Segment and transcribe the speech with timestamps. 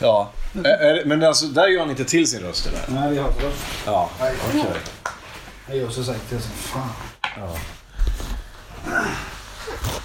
[0.00, 0.30] Ja.
[1.04, 3.00] Men alltså, där gör han inte till sin röst eller?
[3.00, 3.52] Nej, vi har det.
[3.86, 4.10] Ja,
[4.48, 4.64] okej.
[5.68, 6.90] Jag gör så säkert det som fan.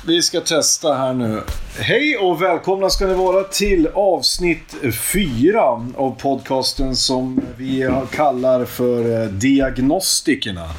[0.05, 1.41] Vi ska testa här nu.
[1.79, 4.75] Hej och välkomna ska ni vara till avsnitt
[5.13, 5.61] fyra
[5.95, 10.69] av podcasten som vi kallar för eh, Diagnostikerna.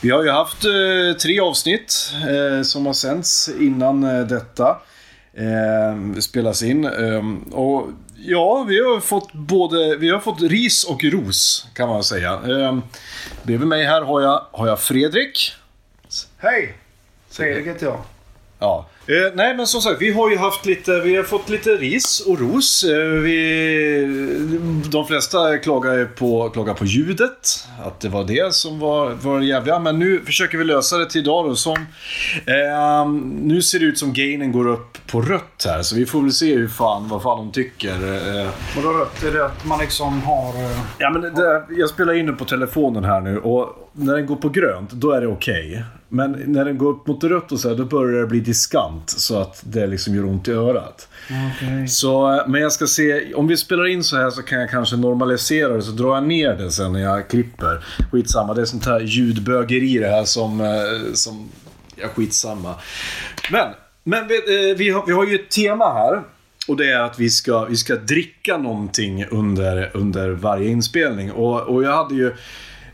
[0.00, 4.76] Vi har ju haft eh, tre avsnitt eh, som har sänds innan detta
[6.20, 6.84] spelas in.
[7.52, 7.88] Och
[8.26, 12.32] ja, vi har fått både vi har fått ris och ros kan man säga.
[12.32, 12.78] Eh,
[13.42, 15.52] bredvid mig här har jag, har jag Fredrik.
[16.38, 16.76] Hej!
[17.30, 18.02] Fredrik heter jag.
[18.58, 18.86] Ja.
[19.06, 22.20] Eh, nej men som sagt, vi har ju haft lite, vi har fått lite ris
[22.26, 22.84] och ros.
[22.84, 27.66] Eh, vi, de flesta klagar på, klagar på ljudet.
[27.84, 29.78] Att det var det som var, var det jävliga.
[29.78, 31.56] Men nu försöker vi lösa det till idag då.
[31.56, 31.72] Som,
[32.46, 33.08] eh,
[33.42, 35.82] nu ser det ut som gainen går upp på rött här.
[35.82, 37.90] Så vi får väl se hur fan, vad fan de tycker.
[38.42, 39.22] Eh, Vadå rött?
[39.24, 40.48] Är det att man liksom har...
[40.48, 44.26] eh, Ja, men det, jag spelar in det på telefonen här nu och när den
[44.26, 45.84] går på grönt, då är det okej.
[46.08, 49.10] Men när den går upp mot rött och så här, då börjar det bli diskant
[49.10, 51.08] så att det liksom gör ont i örat.
[51.24, 51.88] Okej.
[51.88, 54.96] Så, men jag ska se, om vi spelar in så här så kan jag kanske
[54.96, 57.84] normalisera det så drar jag ner det sen när jag klipper.
[58.12, 61.48] Skitsamma, det är sånt här ljudbögeri det här som, eh, som
[61.96, 62.74] ja skitsamma.
[63.50, 63.68] Men,
[64.04, 64.34] men vi,
[64.70, 66.22] eh, vi, har, vi har ju ett tema här.
[66.68, 71.32] Och det är att vi ska, vi ska dricka någonting under, under varje inspelning.
[71.32, 72.32] Och, och jag hade ju...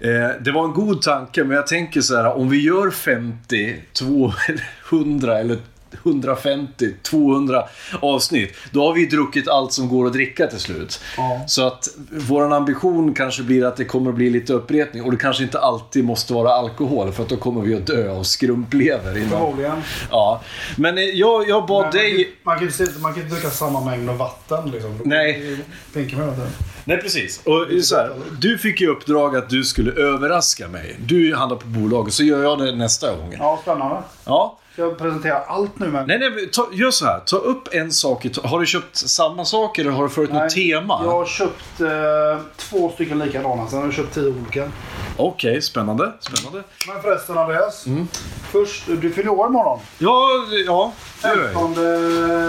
[0.00, 2.37] Eh, det var en god tanke, men jag tänker så här.
[2.37, 5.59] Om vi gör 50, 200 eller
[6.05, 7.65] 150, 200
[8.01, 8.55] avsnitt.
[8.73, 11.01] Då har vi druckit allt som går att dricka till slut.
[11.17, 11.45] Ja.
[11.47, 15.03] Så att vår ambition kanske blir att det kommer att bli lite upprepning.
[15.03, 18.11] Och det kanske inte alltid måste vara alkohol, för att då kommer vi att dö
[18.11, 19.17] av skrumplever.
[19.17, 19.31] Innan.
[19.31, 19.83] Förmodligen.
[20.11, 20.43] Ja.
[20.77, 22.33] Men eh, jag, jag bad Men dig...
[22.43, 25.01] Man kan, man, kan, man kan inte dricka samma mängd av vatten liksom.
[25.05, 25.57] Nej.
[25.93, 26.47] Tänker man inte.
[26.84, 27.41] Nej, precis.
[27.45, 30.97] Och så här, du fick ju uppdrag att du skulle överraska mig.
[31.07, 33.37] Du handlar på bolaget, så gör jag det nästa gång.
[33.39, 34.03] Ja, spännande.
[34.25, 34.59] Ja.
[34.77, 36.07] Jag presentera allt nu men...
[36.07, 37.21] Nej, nej, ta, gör så här.
[37.21, 38.27] Ta upp en sak.
[38.45, 41.01] Har du köpt samma sak eller har du följt något tema?
[41.05, 43.69] Jag har köpt eh, två stycken likadana.
[43.69, 44.71] Sen har jag köpt tio olika.
[45.17, 46.13] Okej, spännande.
[46.21, 46.63] Spännande.
[46.89, 47.87] Men förresten Andreas.
[47.87, 48.09] Mm.
[48.53, 49.79] Först, du fyller år imorgon.
[49.99, 50.27] Ja,
[50.67, 50.93] ja.
[51.23, 51.53] det gör jag.
[51.53, 51.75] 15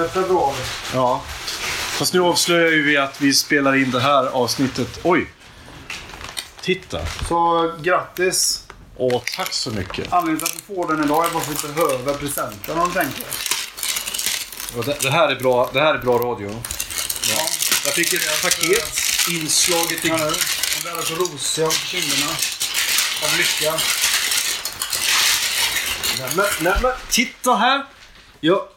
[0.07, 0.55] februari.
[0.93, 1.21] Ja.
[2.01, 4.99] Fast nu avslöjar ju vi att vi spelar in det här avsnittet.
[5.03, 5.27] Oj!
[6.61, 6.99] Titta.
[7.27, 8.67] Så grattis.
[9.03, 10.13] Åh, tack så mycket.
[10.13, 12.87] Anledningen till att du får den idag är bara för att vi behöver presenten om
[12.87, 13.25] du tänker.
[14.85, 16.49] Det, det, här är bra, det här är bra radio.
[17.29, 17.41] Ja.
[17.85, 20.07] Jag fick ett paket inslaget i...
[20.07, 20.17] Ja.
[20.17, 22.31] De blir alldeles rosiga på kinderna.
[23.23, 23.73] Av lycka.
[26.35, 27.85] Men, nej, men titta här!
[28.39, 28.69] Ja,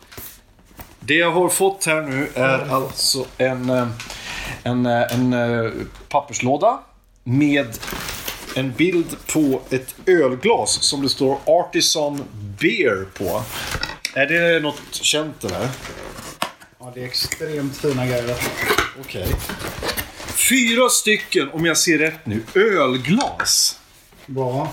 [1.00, 3.88] det jag har fått här nu är alltså en, eh,
[4.62, 5.72] en, eh, en, eh,
[6.08, 6.80] papperslåda
[7.24, 7.78] med
[8.54, 12.24] en bild på ett ölglas som det står Artisan
[12.60, 13.42] Beer på.
[14.14, 15.68] Är det något känt eller?
[16.78, 18.36] Ja, det är extremt fina grejer.
[19.00, 19.26] Okej.
[20.48, 23.80] Fyra stycken, om jag ser rätt nu, ölglas.
[24.26, 24.72] Bra.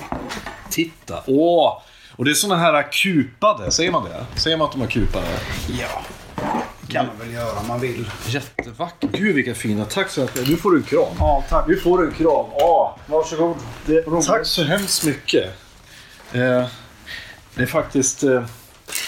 [0.70, 1.24] Titta.
[1.28, 1.82] Åh!
[2.16, 4.40] Och det är såna här kupade, säger man det?
[4.40, 5.28] Säger man att de är kupade?
[5.80, 6.04] Ja.
[6.90, 8.10] kan man väl göra om man vill.
[8.28, 9.12] Jättevackert.
[9.12, 9.86] Gud vilka fina.
[9.86, 10.48] Tack så mycket.
[10.50, 11.16] Nu får du en kram.
[11.20, 11.68] Ja, tack.
[11.68, 12.46] Nu får du en kram.
[12.58, 12.81] Ja,
[13.12, 13.58] Varsågod.
[13.86, 15.46] det, tack så hemskt mycket.
[16.34, 16.68] Eh,
[17.56, 18.24] det är faktiskt...
[18.24, 18.46] Eh,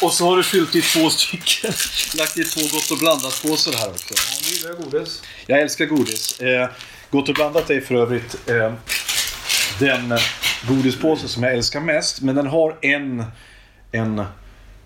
[0.02, 1.74] och så har du fyllt i två stycken.
[2.18, 4.14] Lagt i två Gott och blandat-påsar här också.
[4.14, 5.22] Ja, nu gillar godis.
[5.48, 6.40] Jag älskar godis.
[6.40, 6.70] Eh,
[7.12, 8.74] Gott och blandat är för övrigt eh,
[9.80, 10.18] den
[10.68, 12.22] godispåse som jag älskar mest.
[12.22, 13.26] Men den har en,
[13.92, 14.26] en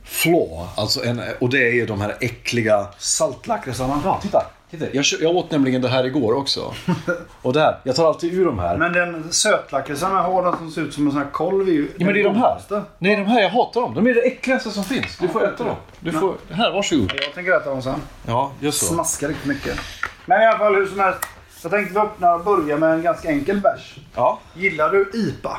[0.03, 0.67] flaw.
[0.75, 2.87] Alltså en, och det är ju de här äckliga...
[2.97, 4.01] Saltlakritsarna.
[4.03, 4.56] Ja, titta.
[4.71, 6.73] Titta, jag, jag åt nämligen det här igår också.
[7.41, 8.77] Och där, jag tar alltid ur de här.
[8.77, 11.71] Men den sötlakritsen här har den som ser ut som en sån här kolv är
[11.71, 11.91] ju...
[11.97, 12.61] Ja, men det är de här.
[12.97, 13.93] Nej, de här jag hatar dem.
[13.93, 15.17] De är det äckligaste som finns.
[15.17, 15.75] Du får äta dem.
[15.99, 16.35] Du får...
[16.49, 17.11] Här, varsågod.
[17.25, 18.01] Jag tänker äta dem sen.
[18.25, 18.93] Ja, just så.
[18.93, 19.79] Smaskar riktigt mycket.
[20.25, 21.19] Men i alla fall hur som helst.
[21.63, 23.95] Jag tänkte vi öppnar och börjar med en ganska enkel bärs.
[24.15, 24.39] Ja.
[24.53, 25.57] Gillar du IPA?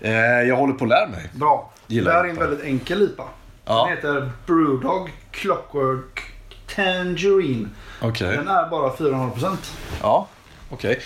[0.00, 1.30] Eh, jag håller på att lära mig.
[1.32, 1.72] Bra.
[1.86, 3.24] Gillar det här är en väldigt enkel IPA.
[3.64, 3.86] Ja.
[3.86, 6.29] Den heter Brewdog Clockwork
[6.76, 7.68] Tangerine.
[8.00, 8.36] Okej.
[8.36, 9.56] Den är bara 4,5%.
[10.02, 10.28] Ja,
[10.70, 11.00] okej.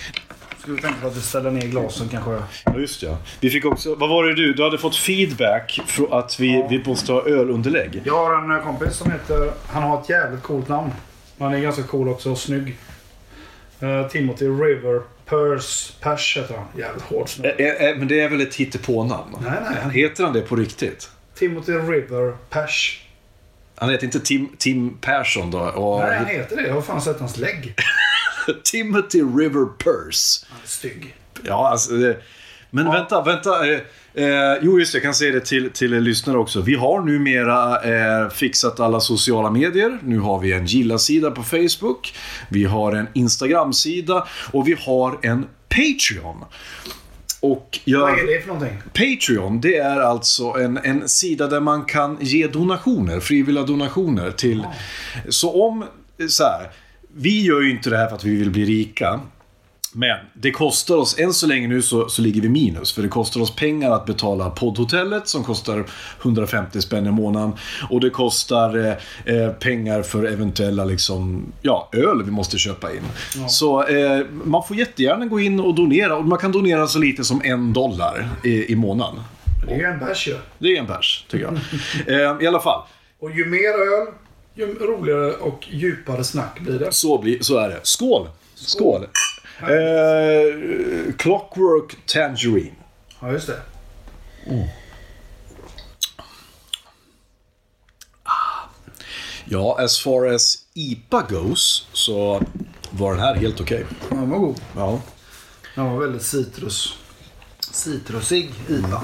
[0.59, 2.43] Ska vi tänka på att vi ställer ner glasen kanske?
[2.65, 3.17] Ja, just ja.
[3.41, 3.95] Vi fick också...
[3.95, 4.53] Vad var det du?
[4.55, 8.03] Du hade fått feedback från att vi, vi måste ha ölunderlägg.
[8.05, 9.51] Jag har en eh, kompis som heter...
[9.67, 10.91] Han har ett jävligt coolt namn.
[11.39, 12.77] Han är ganska cool också och snygg.
[13.83, 16.67] Uh, Timothy River Purse Pers heter han.
[16.79, 17.51] Jävligt hård snubbe.
[17.51, 19.37] Eh, eh, men det är väl ett hittepånamn?
[19.43, 20.03] Nej, nej.
[20.03, 21.11] Heter han det på riktigt?
[21.35, 23.04] Timothy River Pers.
[23.77, 25.59] Han heter inte Tim, Tim Persson då?
[25.59, 26.67] Och Nej, han heter det.
[26.67, 27.75] Jag har fan sett hans lägg.
[28.65, 30.47] Timothy River Purse.
[30.49, 31.17] Han är stygg.
[31.43, 31.93] Ja, alltså...
[31.93, 32.17] Det,
[32.75, 33.73] men vänta, vänta.
[33.73, 33.81] Eh,
[34.15, 34.97] eh, jo, just det.
[34.97, 36.61] Jag kan säga det till, till lyssnare också.
[36.61, 39.99] Vi har numera eh, fixat alla sociala medier.
[40.03, 42.15] Nu har vi en gilla-sida på Facebook.
[42.49, 44.27] Vi har en Instagram-sida.
[44.53, 46.45] Och vi har en Patreon.
[47.45, 48.01] Och jag...
[48.01, 48.79] Vad är det för någonting?
[48.93, 54.67] Patreon, det är alltså en, en sida där man kan ge donationer, frivilliga donationer till...
[55.29, 55.85] Så om,
[56.29, 56.71] så här,
[57.15, 59.21] vi gör ju inte det här för att vi vill bli rika.
[59.97, 62.93] Men det kostar oss, än så länge nu så, så ligger vi minus.
[62.93, 65.85] För det kostar oss pengar att betala poddhotellet som kostar
[66.23, 67.53] 150 spänn i månaden.
[67.91, 73.03] Och det kostar eh, eh, pengar för eventuella liksom, ja, öl vi måste köpa in.
[73.49, 76.17] Så eh, man får jättegärna gå in och donera.
[76.17, 79.21] Och man kan donera så lite som en dollar i, i månaden.
[79.67, 80.37] Det är ju en bärs ju.
[80.59, 81.55] Det är en bärs, tycker jag.
[82.37, 82.83] eh, I alla fall,
[83.21, 84.07] Och ju mer öl,
[84.55, 86.93] ju roligare och djupare snack blir det.
[86.93, 87.81] så, blir, så är det.
[87.83, 88.29] Skål!
[88.55, 89.07] Skål!
[89.61, 92.75] Eh, clockwork Tangerine.
[93.21, 93.61] Ja, just det.
[99.45, 102.43] Ja, as far as IPA goes så
[102.91, 103.87] var den här helt okej.
[104.09, 104.61] Den var god.
[104.77, 105.01] Ja.
[105.75, 106.99] Den var väldigt citrus.
[107.75, 109.01] Citrusig IPA.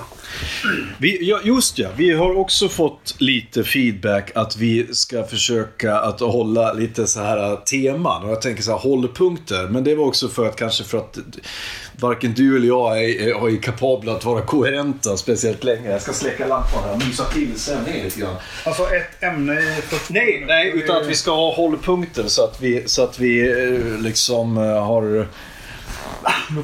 [0.98, 6.20] Vi, ja, just ja, vi har också fått lite feedback att vi ska försöka att
[6.20, 8.24] hålla lite så här teman.
[8.24, 9.68] Och jag tänker så här hållpunkter.
[9.68, 11.18] Men det var också för att kanske för att
[12.00, 15.90] varken du eller jag är, är, är kapabla att vara koherenta speciellt länge.
[15.90, 18.36] Jag ska släcka lampan här och mysa till sändningen lite grann.
[18.64, 22.60] Alltså ett ämne i 40 Nej, nej, utan att vi ska ha hållpunkter så att
[22.60, 25.28] vi, så att vi eh, liksom eh, har...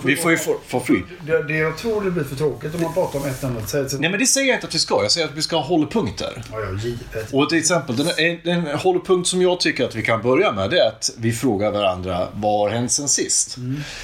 [0.05, 1.05] Vi får ju få, få flyt.
[1.27, 3.41] Det, det jag tror det blir för tråkigt om man pratar om ett.
[3.41, 5.03] Säg- säg- Nej, men det säger jag inte att vi ska.
[5.03, 6.43] Jag säger att vi ska ha hållpunkter.
[6.53, 7.33] Ja, ja, givet.
[7.33, 10.71] Och till exempel, den, en, en hållpunkt som jag tycker att vi kan börja med
[10.71, 13.57] det är att vi frågar varandra vad har hänt sen sist?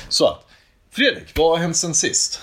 [0.08, 0.46] Så att,
[0.90, 2.40] Fredrik, vad har hänt sen sist?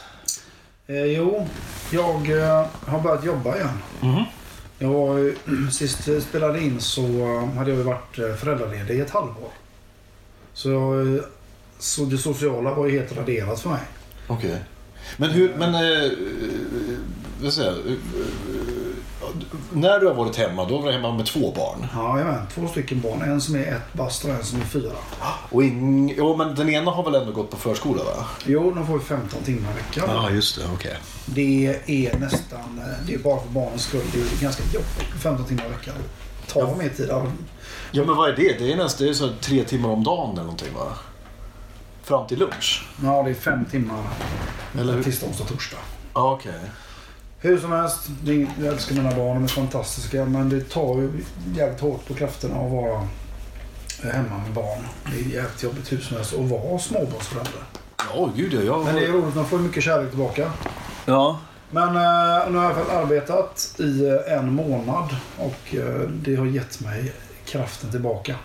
[0.87, 1.47] Eh, jo,
[1.91, 3.79] jag eh, har börjat jobba igen.
[4.79, 5.33] Jag var,
[5.71, 9.49] sist jag spelade in så eh, hade jag varit eh, föräldraledig i ett halvår.
[10.53, 11.19] Så, jag,
[11.79, 13.81] så det sociala var ju helt raderat för mig.
[14.27, 14.57] Okej.
[15.17, 15.75] Men hur, men...
[15.75, 16.11] Eh,
[17.41, 17.77] vad säger jag?
[17.77, 19.29] Eh, eh,
[19.71, 21.87] när du har varit hemma, då har du varit hemma med två barn.
[21.93, 23.21] Ja, jag två stycken barn.
[23.21, 24.91] En som är ett bast och en som är fyra.
[25.49, 28.25] Och ing, jo, men den ena har väl ändå gått på förskola, va?
[28.45, 30.03] Jo, de får ju 15 timmar i veckan.
[30.07, 30.61] Ja, just det.
[30.73, 30.97] Okej.
[31.25, 34.01] Det är nästan, eh, det är bara för barnens skull.
[34.13, 35.21] Det är ganska jobbigt.
[35.23, 35.95] 15 timmar i veckan.
[36.47, 37.07] Ta mer tid.
[37.09, 37.25] Ja,
[37.91, 38.59] Ja, men vad är det?
[38.59, 40.93] Det är nästan det är så tre timmar om dagen eller någonting, va?
[42.09, 42.87] Fram till lunch?
[43.03, 44.03] Ja, det är fem timmar.
[44.79, 45.03] Eller hur?
[45.03, 45.77] Tisdag, onsdag, torsdag.
[46.13, 46.59] Ja, okej.
[47.39, 48.09] Hur som helst,
[48.59, 50.25] jag älskar mina barn, de är fantastiska.
[50.25, 51.23] Men det tar ju
[51.55, 53.07] jävligt hårt på krafterna att vara
[54.13, 54.85] hemma med barn.
[55.05, 57.63] Det är jävligt jobbigt hur som helst att vara småbarnsförälder.
[58.13, 58.61] Ja, gud ja.
[58.61, 58.85] Jag...
[58.85, 60.51] Men det är roligt, man får mycket kärlek tillbaka.
[61.05, 61.39] Ja.
[61.71, 66.09] Men eh, nu har jag i alla fall arbetat i eh, en månad och eh,
[66.09, 67.13] det har gett mig
[67.45, 68.35] kraften tillbaka.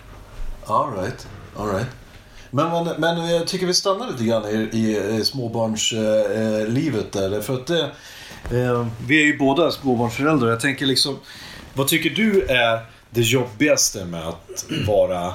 [0.65, 1.27] All right.
[1.57, 1.87] All right.
[2.55, 7.41] Men, men, men jag tycker vi stannar lite grann i, i, i småbarnslivet där.
[7.41, 7.81] För att det,
[8.51, 10.49] eh, vi är ju båda småbarnsföräldrar.
[10.49, 11.19] Jag tänker liksom,
[11.73, 15.33] vad tycker du är det jobbigaste med att vara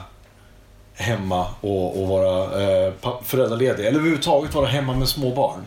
[0.95, 2.93] hemma och, och vara eh,
[3.25, 3.87] föräldraledig?
[3.87, 5.61] Eller överhuvudtaget vara hemma med småbarn?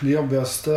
[0.00, 0.70] Det jobbigaste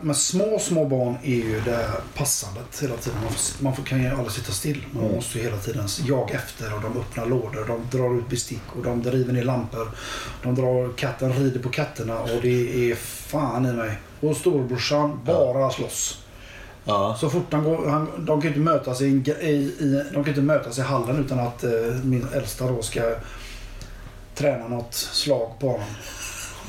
[0.00, 3.18] med små, små barn är ju det passandet hela tiden.
[3.22, 4.84] Man, får, man får, kan ju aldrig sitta still.
[4.90, 8.76] Man måste ju hela tiden jaga efter och de öppnar lådor, de drar ut bestick
[8.76, 9.90] och de driver ner lampor.
[10.42, 13.98] De drar, katten rider på katterna och det är fan i mig.
[14.20, 16.20] Och storebrorsan bara slåss.
[16.84, 17.16] Ja.
[17.20, 20.28] Så fort han går, han, de kan ju inte mötas i, i, i, de kan
[20.28, 21.70] inte mötas i hallen utan att eh,
[22.02, 23.00] min äldsta då ska
[24.34, 25.86] träna något slag på honom.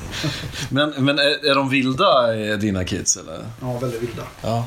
[0.70, 3.44] Men, men är, är de vilda, dina kids, eller?
[3.60, 4.22] Ja, väldigt vilda.
[4.42, 4.66] Ja.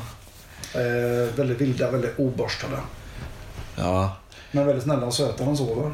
[0.74, 2.76] Eh, väldigt vilda, väldigt oborstade.
[3.76, 4.16] Ja.
[4.50, 5.92] Men väldigt snälla och söta när de sover.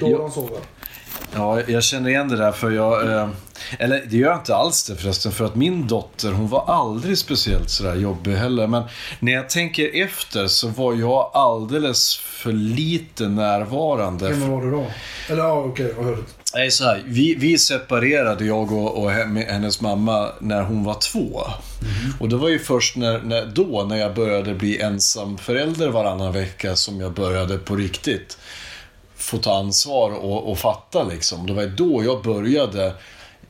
[0.00, 0.58] Då de sover.
[1.34, 3.12] Ja, jag känner igen det där för jag...
[3.12, 3.28] Eh,
[3.78, 5.32] eller det gör jag inte alls det förresten.
[5.32, 8.66] För att min dotter, hon var aldrig speciellt sådär jobbig heller.
[8.66, 8.82] Men
[9.20, 14.28] när jag tänker efter så var jag alldeles för lite närvarande.
[14.28, 14.86] Hur var du då?
[15.28, 16.22] Eller ja, okej, vad hörde
[16.54, 20.94] Nej, så här, vi, vi separerade, jag och, och he- hennes mamma, när hon var
[20.94, 21.40] två.
[22.20, 26.32] Och det var ju först när, när, då, när jag började bli ensam förälder varannan
[26.32, 28.38] vecka, som jag började på riktigt
[29.16, 31.46] få ta ansvar och, och fatta liksom.
[31.46, 32.92] Det var då jag började.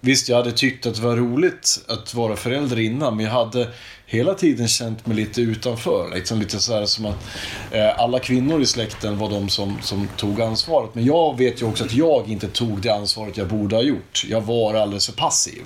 [0.04, 3.68] Visst, jag hade tyckt att det var roligt att vara förälder innan, men jag hade
[4.06, 6.14] hela tiden känt mig lite utanför.
[6.14, 7.24] Liksom lite så här som att
[7.70, 10.94] eh, alla kvinnor i släkten var de som, som tog ansvaret.
[10.94, 14.24] Men jag vet ju också att jag inte tog det ansvaret jag borde ha gjort.
[14.28, 15.62] Jag var alldeles för passiv.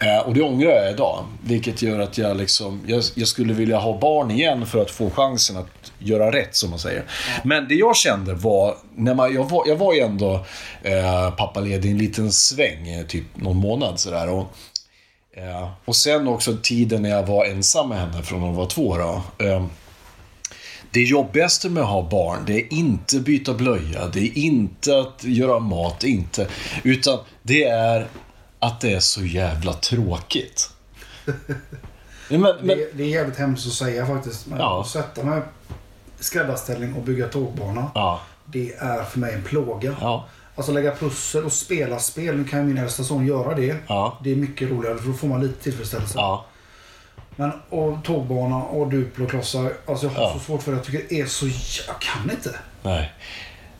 [0.00, 1.24] Eh, och det ångrar jag idag.
[1.44, 5.10] Vilket gör att jag liksom, jag, jag skulle vilja ha barn igen för att få
[5.10, 7.04] chansen att göra rätt, som man säger.
[7.44, 10.44] Men det jag kände var, när man, jag, var jag var ju ändå
[10.82, 14.28] eh, pappaledig en liten sväng, eh, typ någon månad sådär.
[14.28, 14.52] Och,
[15.36, 18.96] eh, och sen också tiden när jag var ensam med henne från hon var två
[18.96, 19.22] då.
[19.46, 19.66] Eh,
[20.90, 25.24] det jobbigaste med att ha barn, det är inte byta blöja, det är inte att
[25.24, 26.48] göra mat, inte.
[26.82, 28.06] Utan det är
[28.58, 30.70] att det är så jävla tråkigt.
[32.28, 34.46] Men, men, Det, det är jävligt hemskt att säga faktiskt.
[34.46, 34.80] Men Ja.
[34.80, 35.42] att sätta mig
[36.22, 37.90] skräddarställning och bygga tågbana.
[37.94, 39.96] ja, Det är för mig en plåga.
[40.00, 42.36] ja, Alltså lägga pussel och spela spel.
[42.36, 43.76] Nu kan ju min äldsta son göra det.
[43.86, 44.18] Ja.
[44.24, 46.14] Det är mycket roligare för då får man lite tillfredsställelse.
[46.18, 46.44] ja.
[47.36, 49.72] Men och tågbana och Duplo-klossar.
[49.86, 50.32] Alltså jag har Ja.
[50.32, 50.76] så svårt för det.
[50.76, 51.46] Jag tycker det är så...
[51.86, 52.54] Jag kan inte.
[52.82, 53.12] Nej.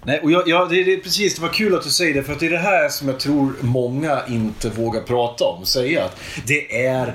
[0.05, 2.33] Nej, och jag, jag, det, det, precis, det var kul att du säger det, för
[2.33, 5.67] att det är det här som jag tror många inte vågar prata om.
[5.67, 7.15] Säga att det är...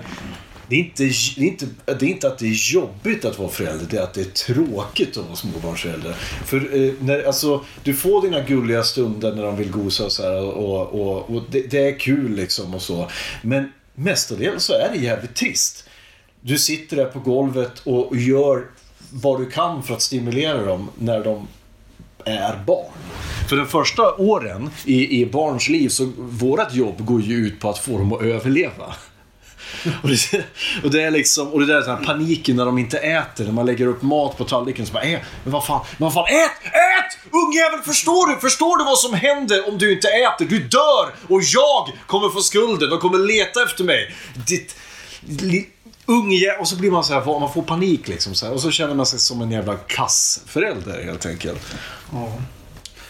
[0.69, 3.49] Det är, inte, det, är inte, det är inte att det är jobbigt att vara
[3.49, 6.13] förälder, det är att det är tråkigt att vara småbarnsförälder.
[6.45, 10.23] För eh, när, alltså, du får dina gulliga stunder när de vill gosa och så
[10.23, 13.09] här, och, och, och det, det är kul liksom och så.
[13.41, 15.89] Men mestadels så är det jävligt trist.
[16.41, 18.65] Du sitter där på golvet och gör
[19.11, 21.47] vad du kan för att stimulera dem när de
[22.25, 22.91] är barn.
[23.49, 27.69] För de första åren i, i barns liv så vårt jobb går ju ut på
[27.69, 28.95] att få dem att överleva.
[30.03, 30.45] Och det,
[30.83, 33.45] och det är liksom, och det där är den här paniken när de inte äter,
[33.45, 36.13] när man lägger upp mat på tallriken så bara äh, men vad fan, men vad
[36.13, 37.31] fan, ät, ät!
[37.31, 38.39] Ungjävel, förstår du?
[38.39, 40.45] Förstår du vad som händer om du inte äter?
[40.45, 44.15] Du dör och jag kommer få skulden, de kommer leta efter mig.
[44.47, 44.75] Ditt,
[45.27, 45.69] li,
[46.05, 48.71] unge, och så blir man så här, man får panik liksom så här, och så
[48.71, 51.61] känner man sig som en jävla kassförälder helt enkelt.
[52.11, 52.33] Ja.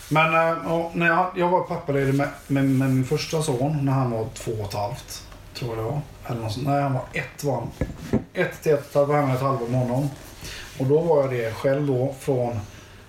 [0.10, 4.12] Men äh, när jag, jag var pappaledig med, med, med min första son när han
[4.12, 5.24] var två och ett halvt.
[5.58, 6.02] Tror jag det var.
[6.26, 6.68] Eller något sånt.
[6.68, 7.68] Nej, han var ett var han.
[8.34, 10.10] Ett till ett, var hemma ett halvår med honom.
[10.80, 12.60] Och då var jag det själv då från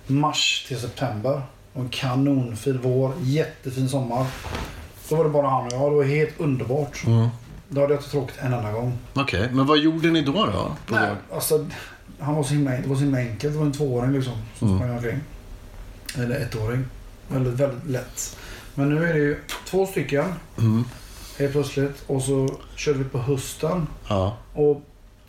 [0.07, 1.41] mars till september.
[1.73, 4.25] Och en kanonfin vår, jättefin sommar.
[5.09, 5.91] Då var det bara han och jag.
[5.91, 7.03] Det var helt underbart.
[7.69, 8.97] Då hade jag inte tråkigt en enda gång.
[9.13, 10.31] Okej, men vad gjorde ni då?
[10.31, 10.75] då?
[10.87, 11.65] Nej, alltså,
[12.19, 13.53] han var så himla, det var så himla enkelt.
[13.53, 15.19] Det var en tvååring liksom som sprang omkring.
[16.17, 16.85] Eller ettåring.
[17.27, 18.37] Väldigt, väldigt lätt.
[18.75, 20.33] Men nu är det ju två stycken.
[21.39, 22.03] Helt plötsligt.
[22.07, 23.87] Och så körde vi på hösten.
[24.09, 24.37] Ja.
[24.53, 24.81] Och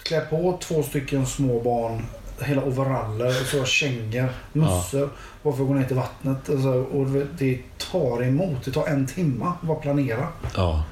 [0.02, 2.06] klä på två stycken små barn.
[2.42, 5.10] Hela overaller och så kängor, mössor.
[5.42, 6.50] Bara för att gå ner till vattnet.
[6.50, 7.06] Alltså, och
[7.38, 7.58] det-
[7.92, 8.64] tar emot.
[8.64, 10.28] Det tar en timme att bara planera.
[10.56, 10.84] Ja.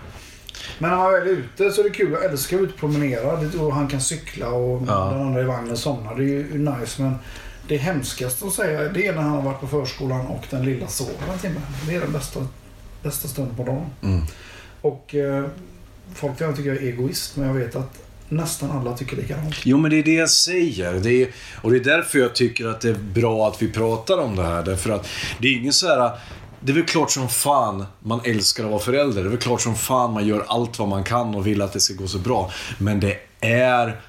[0.79, 2.13] Men när man väl är ute så är det kul.
[2.13, 3.33] Jag älskar att ut och promenera.
[3.63, 5.11] Och han kan cykla och Ja.
[5.13, 6.15] den andra i vagnen somnar.
[6.15, 7.03] Det är ju nice.
[7.03, 7.15] Men
[7.69, 10.87] det hemskaste att säga det är när han har varit på förskolan och den lilla
[10.87, 11.61] sover en timme.
[11.87, 12.41] Det är den bästa,
[13.03, 13.87] bästa stunden på dagen.
[14.03, 14.23] Mm.
[14.81, 15.45] Och eh,
[16.15, 17.37] folk tycker tycka jag är egoist.
[17.37, 19.55] Men jag vet att nästan alla tycker likadant.
[19.65, 20.93] Jo, men det är det jag säger.
[20.93, 21.29] Det är,
[21.63, 24.43] och det är därför jag tycker att det är bra att vi pratar om det
[24.43, 24.63] här.
[24.63, 25.09] Därför att
[25.39, 26.19] det är ingen så här...
[26.61, 29.23] Det är väl klart som fan man älskar att vara förälder.
[29.23, 31.73] Det är väl klart som fan man gör allt vad man kan och vill att
[31.73, 32.53] det ska gå så bra.
[32.79, 34.01] Men det är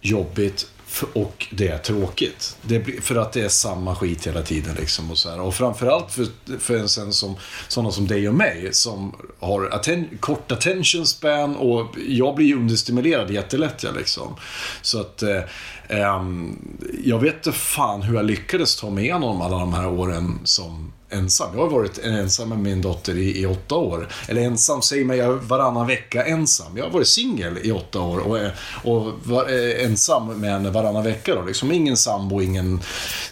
[0.00, 0.66] jobbigt
[1.12, 2.56] och det är tråkigt.
[2.62, 4.74] Det blir, för att det är samma skit hela tiden.
[4.74, 5.40] Liksom och, så här.
[5.40, 6.26] och framförallt för,
[6.58, 7.36] för en sen som,
[7.68, 12.56] sådana som dig och mig som har atten, kort attention span och jag blir ju
[12.56, 13.82] understimulerad jättelätt.
[13.82, 14.36] Jag, liksom.
[14.82, 15.42] Så att eh,
[15.88, 16.58] ehm,
[17.04, 20.92] jag vet inte fan hur jag lyckades ta mig igenom alla de här åren som
[21.10, 21.48] ensam.
[21.54, 24.08] Jag har varit ensam med min dotter i, i åtta år.
[24.28, 26.76] Eller ensam, säger jag varannan vecka ensam.
[26.76, 28.38] Jag har varit singel i åtta år och,
[28.84, 31.34] och var, eh, ensam med henne varannan vecka.
[31.34, 31.42] Då.
[31.42, 32.80] Liksom ingen sambo, ingen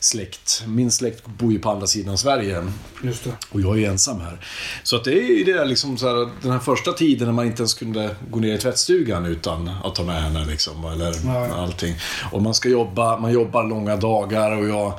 [0.00, 0.62] släkt.
[0.66, 2.66] Min släkt bor ju på andra sidan Sverige.
[3.02, 3.32] Just det.
[3.50, 4.46] Och jag är ensam här.
[4.82, 7.34] Så att det är ju det där, liksom så här, den här första tiden när
[7.34, 10.44] man inte ens kunde gå ner i tvättstugan utan att ta med henne.
[10.44, 11.50] Liksom, eller Nej.
[11.50, 11.94] allting.
[12.32, 14.92] Och man ska jobba, man jobbar långa dagar och jag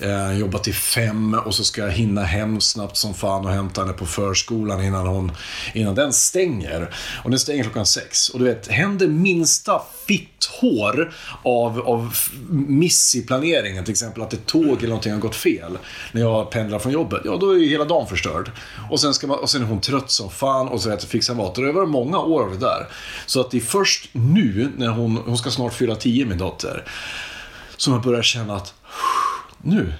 [0.00, 3.80] eh, jobbar till fem och så ska jag hinna hem snabbt som fan och hämta
[3.80, 5.32] henne på förskolan innan, hon,
[5.74, 6.94] innan den stänger.
[7.24, 8.28] Och den stänger klockan sex.
[8.28, 12.16] Och du vet, händer minsta fitthår av, av
[12.50, 15.78] miss i planeringen, till exempel att ett tåg eller någonting har gått fel
[16.12, 18.50] när jag pendlar från jobbet, ja då är ju hela dagen förstörd.
[18.90, 21.34] Och sen, ska man, och sen är hon trött som fan och så äter fixa
[21.34, 21.58] mat.
[21.58, 22.88] Och det har varit många år av det där.
[23.26, 26.84] Så att det är först nu, när hon, hon ska snart fylla tio min dotter,
[27.76, 28.74] som jag börjar känna att
[29.62, 29.92] nu,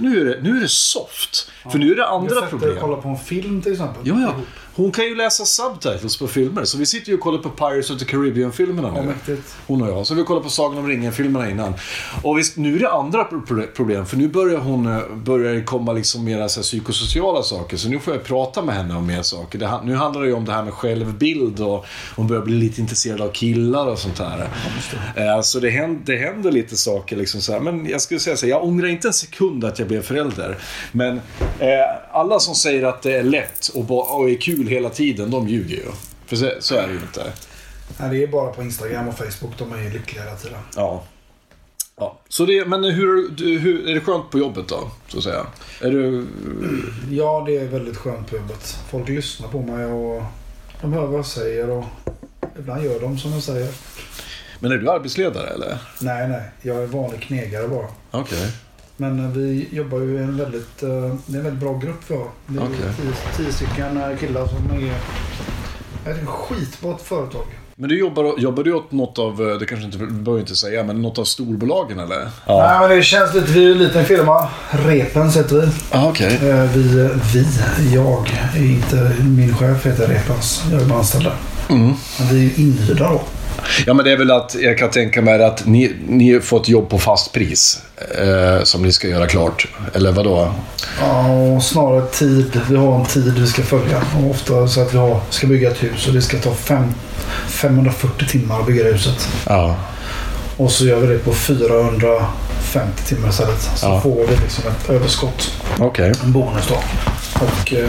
[0.00, 1.50] nu är det, nu är det soft.
[1.70, 2.74] För nu är det Jag andra problem.
[2.74, 4.02] och kollar på en film till exempel.
[4.04, 4.34] Ja, ja.
[4.80, 6.64] Hon kan ju läsa subtitles på filmer.
[6.64, 9.36] Så vi sitter ju och kollar på Pirates of the Caribbean-filmerna Ja, nu.
[9.66, 10.06] Hon och jag.
[10.06, 11.74] Så vi kollar på Sagan om ringen-filmerna innan.
[12.22, 14.06] Och visst, nu är det andra pro- problem.
[14.06, 17.76] För nu börjar hon eh, börjar komma liksom mera så psykosociala saker.
[17.76, 19.58] Så nu får jag prata med henne om mer saker.
[19.58, 22.80] Det, nu handlar det ju om det här med självbild och hon börjar bli lite
[22.80, 24.48] intresserad av killar och sånt där.
[25.16, 27.60] Eh, Så det händer, det händer lite saker liksom så här.
[27.60, 30.58] Men jag skulle säga så här, jag ångrar inte en sekund att jag blev förälder.
[30.92, 31.16] Men
[31.58, 31.68] eh,
[32.12, 35.76] alla som säger att det är lätt och, och är kul hela tiden, de ljuger
[35.76, 35.86] ju.
[36.26, 37.32] För så, så är det ju inte.
[37.98, 40.58] Nej, det är bara på Instagram och Facebook de är lyckliga hela tiden.
[40.76, 41.02] Ja.
[41.96, 42.18] ja.
[42.28, 44.90] Så det, men hur, du- hur, är det skönt på jobbet då?
[45.08, 45.46] Så att säga?
[45.82, 46.26] Är du...
[47.10, 48.76] Ja, det är väldigt skönt på jobbet.
[48.90, 50.22] Folk lyssnar på mig och
[50.80, 51.84] de hör vad jag säger och
[52.58, 53.68] ibland gör de som jag säger.
[54.60, 55.78] Men är du arbetsledare eller?
[56.00, 56.42] Nej, nej.
[56.62, 57.86] Jag är vanlig knegare bara.
[58.10, 58.52] Okej.
[59.00, 60.88] Men eh, vi jobbar ju i en väldigt, eh,
[61.26, 62.26] det är en väldigt bra grupp vi har.
[62.46, 62.76] Det är Okej.
[63.02, 64.92] tio, tio stycken eh, killar som är
[66.10, 67.44] ett skitbra företag.
[67.74, 70.84] Men du jobbar, jobbar du åt något av, det kanske inte, du behöver inte säga,
[70.84, 72.28] men något av storbolagen eller?
[72.48, 74.48] Nej, men det känns lite, vi är en liten firma.
[74.70, 75.68] Repens heter vi.
[75.92, 76.50] Ja, okej.
[76.50, 76.82] Eh, Vi,
[77.34, 77.46] vi,
[77.94, 80.64] jag, är inte, min chef heter Repens.
[80.72, 81.36] Jag är bara anställd där.
[81.68, 81.92] Mm.
[82.18, 83.22] Men vi är ju inhyrda då.
[83.86, 86.68] Ja, men det är väl att jag kan tänka mig att ni, ni får ett
[86.68, 87.82] jobb på fast pris.
[88.18, 89.68] Eh, som ni ska göra klart.
[89.94, 90.52] Eller vad då?
[91.00, 92.60] Ja, snarare tid.
[92.70, 94.02] Vi har en tid vi ska följa.
[94.24, 96.94] Och ofta så att vi har, ska bygga ett hus och det ska ta fem,
[97.48, 99.28] 540 timmar att bygga det huset.
[99.46, 99.76] Ja.
[100.56, 103.60] Och så gör vi det på 450 timmar istället.
[103.76, 104.00] Så Ja.
[104.00, 105.52] får vi liksom ett överskott.
[105.78, 106.12] Okej.
[106.24, 106.74] En bonus då.
[107.46, 107.88] Och eh,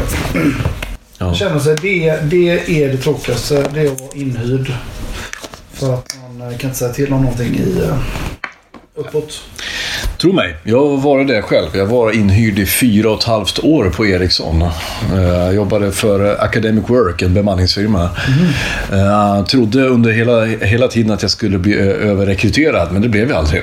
[1.17, 1.33] Ja.
[1.33, 3.65] känner sig, det, det är det tråkigaste.
[3.73, 4.73] Det är att vara inhyrd.
[5.81, 7.97] För att man eh, kan inte säga till om någonting i eh,
[8.95, 9.41] uppåt.
[10.17, 11.67] Tro mig, jag varit det själv.
[11.73, 14.61] Jag var inhyrd i fyra och ett halvt år på Ericsson.
[14.61, 18.09] Eh, Jag jobbade för Academic Work, en bemanningsfirma.
[18.91, 23.37] Jag trodde under hela, hela tiden att jag skulle bli överrekryterad, men det blev jag
[23.37, 23.61] aldrig.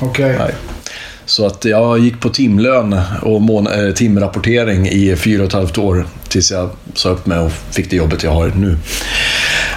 [0.00, 0.36] Okej.
[0.38, 0.54] Nej.
[1.24, 6.06] Så att jag gick på timlön och mån- timrapportering i fyra och ett halvt år
[6.28, 8.76] tills jag sa upp mig och fick det jobbet jag har nu.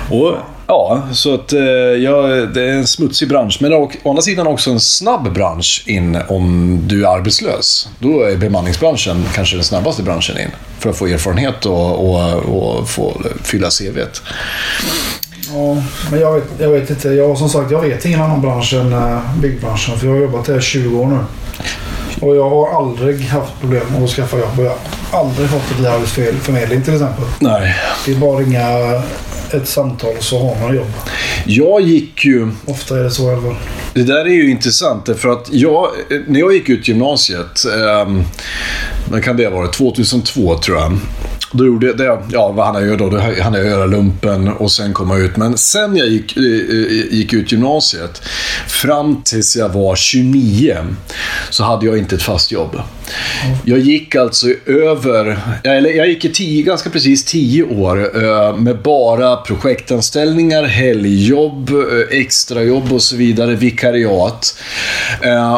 [0.10, 0.36] Och
[0.68, 2.22] Ja, så att eh, ja,
[2.54, 3.58] det är en smutsig bransch.
[3.62, 7.90] Men å, å andra sidan också en snabb bransch in om du är arbetslös.
[8.00, 10.50] Då är bemanningsbranschen kanske den snabbaste branschen in.
[10.80, 14.22] För att få erfarenhet och, och, och få fylla CVt.
[15.54, 17.10] Ja, men jag vet, jag vet inte.
[17.10, 19.98] Jag, som sagt, jag vet ingen annan bransch än äh, byggbranschen.
[19.98, 21.20] För jag har jobbat där i 20 år nu.
[22.22, 24.50] Och jag har aldrig haft problem med att skaffa jobb.
[24.58, 24.72] Jag
[25.12, 27.26] har aldrig fått ett via arbetsförmedling till exempel.
[27.40, 27.76] Nej.
[28.06, 28.68] Det är bara att ringa
[29.56, 30.92] ett samtal så har man jobb.
[31.46, 32.52] Jag gick ju...
[32.66, 33.56] Ofta är det så i alla fall.
[33.94, 35.88] Det där är ju intressant därför att jag,
[36.28, 38.14] när jag gick ut gymnasiet, eh,
[39.12, 39.74] när kan det ha varit?
[39.74, 40.98] 2002 tror jag.
[41.58, 43.10] Då gjorde jag det, ja vad hann jag göra då?
[43.10, 45.38] Då hann jag göra lumpen och sen komma ut.
[45.38, 48.22] Men sen jag gick, eh, eh, gick ut gymnasiet,
[48.68, 50.78] fram tills jag var 29,
[51.50, 52.82] så hade jag inte ett fast jobb.
[53.66, 58.58] Jag gick alltså i över, eller jag gick i tio, ganska precis 10 år eh,
[58.58, 61.72] med bara projektanställningar, helgjobb,
[62.12, 64.58] extrajobb och så vidare, vikariat.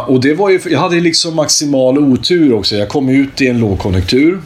[0.07, 2.75] Och det var ju, jag hade liksom maximal otur också.
[2.75, 4.39] Jag kom ut i en lågkonjunktur.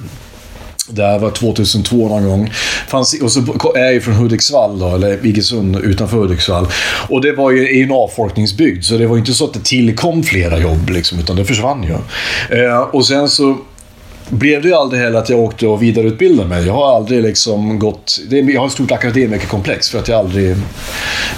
[0.91, 2.51] Det här var 2002 någon gång.
[2.87, 3.39] Fanns, och så
[3.75, 6.67] är jag ju från Hudiksvall då, eller Iggesund utanför Hudiksvall.
[7.09, 9.63] Och det var ju i en avfolkningsbygd, så det var ju inte så att det
[9.63, 11.95] tillkom flera jobb, liksom, utan det försvann ju.
[12.57, 13.57] Eh, och sen så
[14.31, 16.65] blev det ju aldrig heller att jag åkte och vidareutbildade mig.
[16.67, 18.19] Jag har aldrig liksom gått...
[18.29, 20.55] Det är, jag har ett stort akademikerkomplex för att jag aldrig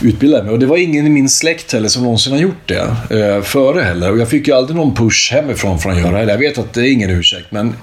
[0.02, 0.54] utbildade mig.
[0.54, 3.82] Och det var ingen i min släkt heller som någonsin har gjort det eh, före
[3.82, 4.12] heller.
[4.12, 6.32] Och jag fick ju aldrig någon push hemifrån för att göra det.
[6.32, 7.76] Jag vet att det är ingen ursäkt, men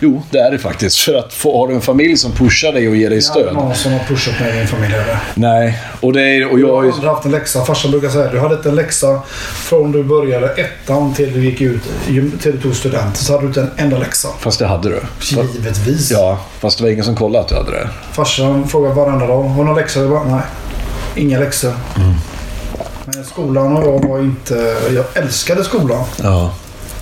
[0.00, 0.98] jo, det är det faktiskt.
[1.06, 3.44] För att få, har du en familj som pushar dig och ger dig Jag hade
[3.44, 3.54] stöd.
[3.54, 4.94] någon som har pushat mig i min familj.
[4.94, 5.18] Eller?
[5.34, 6.52] Nej, och det är...
[6.52, 7.64] Och Jag har aldrig haft en läxa.
[7.64, 9.22] Farsan brukar säga du hade inte en läxa
[9.54, 11.82] från du började ettan till du gick ut,
[12.42, 13.16] till du tog student.
[13.16, 14.28] Så hade du inte en enda läxa.
[14.40, 15.02] Fast det hade du.
[15.20, 16.10] Givetvis.
[16.10, 17.88] Ja, fast det var ingen som kollade att du hade det.
[18.12, 19.42] Farsan frågar varenda dag.
[19.42, 20.00] Har du någon läxa?
[20.00, 20.42] Jag bara, nej.
[21.14, 21.72] Inga läxor.
[21.96, 22.14] Mm.
[23.04, 24.76] Men skolan och jag var inte...
[24.94, 26.04] Jag älskade skolan.
[26.22, 26.50] Ja.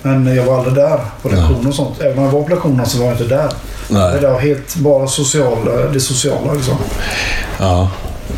[0.01, 2.01] Men jag var aldrig där på lektioner och sånt.
[2.01, 3.49] Även om jag var på lektionerna så var jag inte där.
[3.89, 4.21] Nej.
[4.21, 5.57] Det var helt bara social,
[5.93, 6.77] det sociala liksom.
[7.59, 7.89] Ja.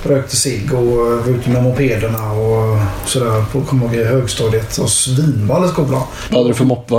[0.03, 3.45] Rökte cigg och eh, var ute med mopederna och sådär.
[3.51, 4.77] På, kommer ihåg, i högstadiet.
[4.77, 6.01] Och svinball i skolan.
[6.30, 6.49] Vad hade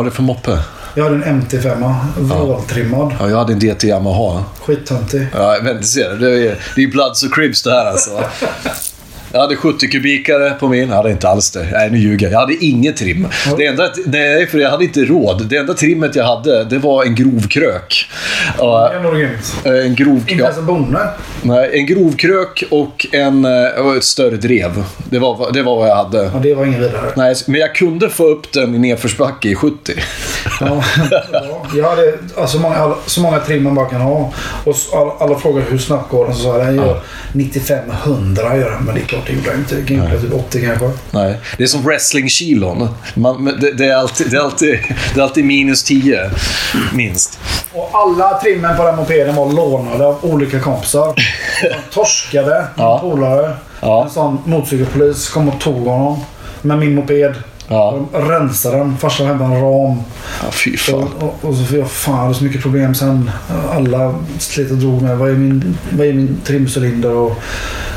[0.05, 0.59] du för moppe?
[0.99, 3.15] Jag hade en MT5, vråltrimmad.
[3.21, 4.45] Ja, jag hade en DT Yamaha.
[4.61, 5.27] Skittöntig.
[5.35, 8.25] Ja, men du ser, det är, det är ju Bloods och Cribs det här alltså.
[9.33, 10.89] Jag hade 70 kubikare på min.
[10.89, 11.69] Jag hade inte alls det.
[11.73, 12.33] Nej, nu ljuger jag.
[12.33, 13.29] Jag hade inget trim.
[13.57, 15.47] Det enda, är för jag hade inte råd.
[15.49, 18.11] Det enda trimmet jag hade, det var en grov krök.
[19.13, 19.57] Grymt.
[19.65, 20.25] en grov...
[20.29, 21.09] Inte ens en bonde.
[21.43, 24.85] nej, en grov krök och, en, eh, och ett större drev.
[25.11, 26.31] Det var, det var vad jag hade.
[26.35, 27.13] Ja, det var ingen vidare.
[27.17, 29.93] Nej, men jag kunde få upp den i nedförsbacke i 70.
[30.61, 30.83] Ja,
[31.33, 31.67] ja.
[31.75, 34.33] Jag hade alltså, många, så många trim man bara kan ha.
[34.65, 36.35] Och alla, alla frågar hur snabbt går den.
[36.35, 37.01] Så sa jag den gör
[37.33, 38.85] 95-100 gör den.
[38.85, 39.95] Men det är klart det gjorde jag inte.
[39.95, 40.91] Gjorde typ 80 kanske.
[41.11, 42.89] Nej, det är som wrestling-kilon.
[43.61, 44.79] Det, det, är alltid, det, är alltid,
[45.15, 46.31] det är alltid minus 10,
[46.93, 47.39] minst.
[47.73, 51.15] Och alla trimmen på den mopeden var lånade av olika kompisar.
[51.63, 52.99] De torskade, Ja.
[52.99, 53.57] polare.
[53.81, 54.05] Ja.
[54.05, 56.21] En sån motorcykelpolis kom och tog honom.
[56.63, 57.35] Med min moped.
[57.69, 57.99] Ja.
[58.13, 58.97] De rensade den.
[58.97, 59.97] Farsan hämtade en ram.
[60.43, 60.95] Ja, fy fan.
[60.95, 63.31] Och, och, och så fick jag fan, så mycket problem sen.
[63.73, 65.19] Alla slet och drog med.
[65.19, 67.11] Vad är min, vad är min trimcylinder?
[67.13, 67.37] Och,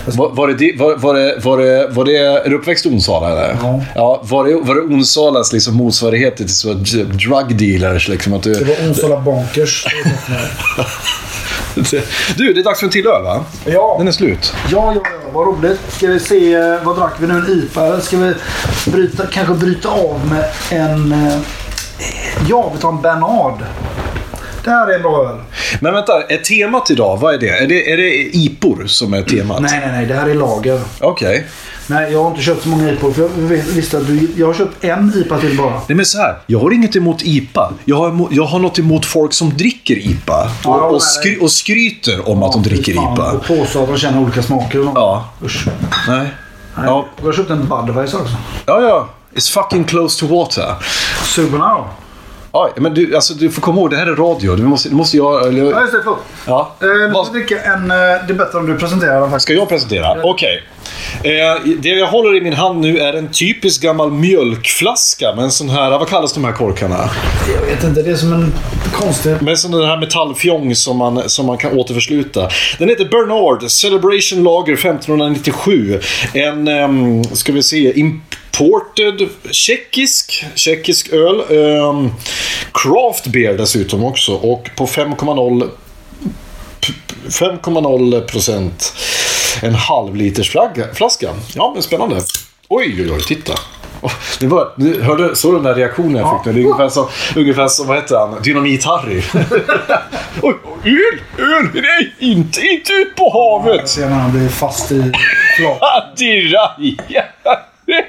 [0.05, 2.17] Var, var, det, var, var, det, var, det, var det...
[2.17, 3.57] Är du uppväxt i Onsala eller?
[3.61, 3.81] Ja.
[3.95, 8.07] ja var, det, var det Onsalas liksom motsvarigheter till så d- drug dealers?
[8.07, 9.85] Liksom, att det du, var Onsala Bonkers.
[12.37, 13.45] du, det är dags för en till öl va?
[13.65, 14.53] ja, Den är slut.
[14.71, 15.79] ja, ja, ja, vad roligt.
[15.89, 17.33] Ska vi se, eh, vad drack vi nu?
[17.33, 18.01] En IPA?
[18.01, 18.33] Ska vi
[18.91, 20.45] bryta, kanske bryta av med
[20.79, 21.11] en...
[21.11, 21.37] eh,
[22.49, 23.57] Ja, vi tar en Bernard.
[24.63, 25.37] Det här är en bra öl.
[25.79, 27.49] Men vänta, är temat idag, vad är det?
[27.49, 29.61] Är det, är det IPor som är temat?
[29.61, 30.05] Nej, nej, nej.
[30.05, 30.81] Det här är lager.
[30.99, 31.45] Okej.
[31.87, 33.11] Nej, jag har inte köpt så många IPA.
[33.13, 34.27] För jag vis- visste att du...
[34.37, 35.69] Jag har köpt en IPA till bara.
[35.87, 37.73] Nej men så här, jag har inget emot IPA.
[37.85, 40.51] Jag har, emo- jag har något emot folk som dricker IPA.
[40.63, 43.31] Ja, Och, skry, och skryter om att de dricker Fan, IPA.
[43.31, 44.79] Och påstår att de känner olika smaker.
[44.79, 44.95] och sånt.
[44.97, 45.29] Ja.
[45.45, 45.67] Usch.
[46.07, 46.19] Nej.
[46.75, 46.85] Nej.
[46.85, 47.05] Ja.
[47.17, 48.35] Jag har köpt en Budweiser också.
[48.65, 49.09] Ja, ja.
[49.35, 50.75] It's fucking close to water.
[51.23, 51.87] Super now.
[52.53, 54.55] Ja, men du, alltså, du får komma ihåg, det här är radio.
[54.55, 55.47] Du måste, du måste göra...
[55.47, 55.99] Eller, Ja, just det.
[56.03, 56.19] Förlåt.
[56.47, 56.75] ja.
[56.81, 57.91] Eh, ska vi dricka en...
[57.91, 59.43] Eh, det är bättre om du presenterar den faktiskt.
[59.43, 60.17] Ska jag presentera?
[60.23, 60.63] Okej.
[61.23, 61.31] Eh,
[61.79, 65.69] det jag håller i min hand nu är en typisk gammal mjölkflaska med en sån
[65.69, 65.89] här...
[65.89, 67.09] Vad kallas de här korkarna?
[67.55, 68.01] Jag vet inte.
[68.01, 68.53] Det är som en
[68.93, 69.41] konstig...
[69.41, 72.49] Med sån här metallfjong som man, som man kan återförsluta.
[72.79, 75.99] Den heter Bernard Celebration Lager 1597.
[76.33, 77.93] En, um, ska vi se,
[78.59, 81.41] imported tjeckisk, tjeckisk öl.
[81.57, 82.11] Um,
[82.73, 85.69] craft beer dessutom också och på 5,0
[86.81, 86.93] p-
[87.29, 88.93] 5,0 procent.
[89.61, 90.49] En halv liters
[90.93, 91.29] flaska.
[91.55, 92.15] Ja, men spännande.
[92.67, 93.53] Oj, oj, oj, titta.
[94.01, 96.53] Oh, det var, du hörde, såg du den där reaktionen jag fick nu?
[96.53, 98.39] Det är ungefär som, ungefär som vad heter han?
[98.43, 99.21] Dynamit-Harry.
[100.41, 100.91] oj, oj,
[101.37, 103.31] öl, öl, nej, inte, inte ut på Jag
[103.69, 103.89] havet.
[103.89, 105.11] ser när han blir fast i
[105.57, 105.77] flak.
[107.91, 108.05] Adiraja.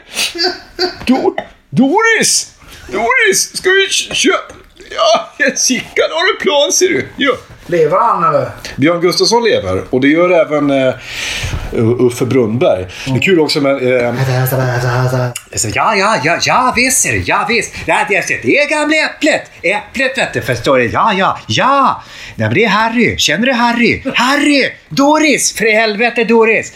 [1.06, 1.34] Dor,
[1.70, 2.52] Doris!
[2.92, 4.54] Doris, ska vi köpa?
[4.90, 7.08] Ja, Sickan har en plan ser du.
[7.16, 7.32] Ja.
[7.66, 8.48] Lever han eller?
[8.76, 10.94] Björn Gustafsson lever och det gör även uh,
[12.06, 12.86] Uffe Brunnberg.
[13.06, 13.82] Det är kul också med...
[13.82, 14.14] eh,
[15.74, 17.74] ja, ja, ja, ja visst ser du, ja visst.
[17.86, 19.42] Det, är, det är gamla äpplet.
[19.62, 20.84] Äpplet vet du, förstår du.
[20.90, 22.02] Ja, ja, ja.
[22.34, 23.18] Nej, men det är Harry.
[23.18, 24.02] Känner du Harry?
[24.14, 24.70] Harry!
[24.88, 25.52] Doris!
[25.56, 26.72] För i helvete Doris!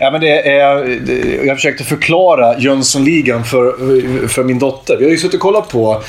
[0.00, 0.74] Ja, men det är,
[1.06, 4.96] det- jag försökte förklara Jönssonligan för, för min dotter.
[4.96, 6.02] Vi har ju suttit och kollat på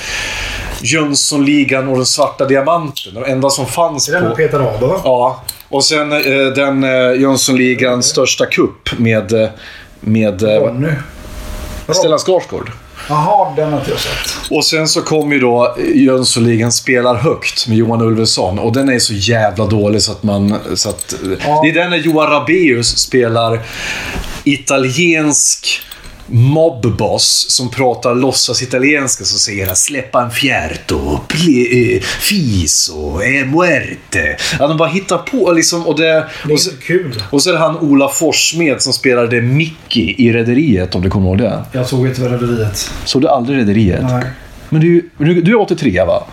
[0.82, 3.14] Jönssonligan och den svarta diamanten.
[3.14, 4.36] Den enda som fanns Är det på...
[4.36, 5.02] Peter va?
[5.04, 5.44] Ja.
[5.70, 6.20] Och sen eh,
[6.56, 9.34] den eh, Jönssonligans största kupp med...
[9.34, 9.50] eh,
[10.02, 10.88] med eh, Ronny.
[11.90, 12.72] Stellan Skarsgård.
[13.10, 14.52] Jaha, den har inte jag sett.
[14.52, 18.60] Och sen så kom ju då Jönssonligan spelar högt med Johan Ulveson.
[18.60, 20.56] Och den är så jävla dålig så att man...
[20.76, 21.16] Så att,
[21.64, 23.62] Det är den när Johan Rabaeus spelar
[24.44, 25.82] italiensk
[26.32, 34.38] mobboss som pratar låtsas italienska så säger “släppa en fjärto, eh, fiso, e muerte”.
[34.60, 35.88] Att de bara hittar på liksom.
[35.88, 37.24] Och, det, Det är och, så, kul.
[37.30, 41.28] och så är det han Ola Forssmed som spelade Mickey i Rederiet om du kommer
[41.28, 41.64] ihåg det.
[41.72, 42.92] Jag såg inte Rederiet.
[43.06, 44.04] Såg du aldrig Rederiet?
[44.04, 44.24] Nej.
[44.70, 46.24] Men du, du, du är 83 va?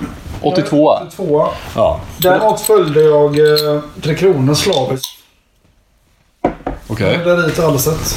[0.41, 0.99] 82?
[1.17, 1.49] Tvåa.
[1.75, 2.01] Ja.
[2.19, 5.07] Däremot följde jag eh, Tre Kronor slaviskt.
[6.87, 7.19] Okej.
[7.25, 8.17] Rederiet har jag aldrig sett.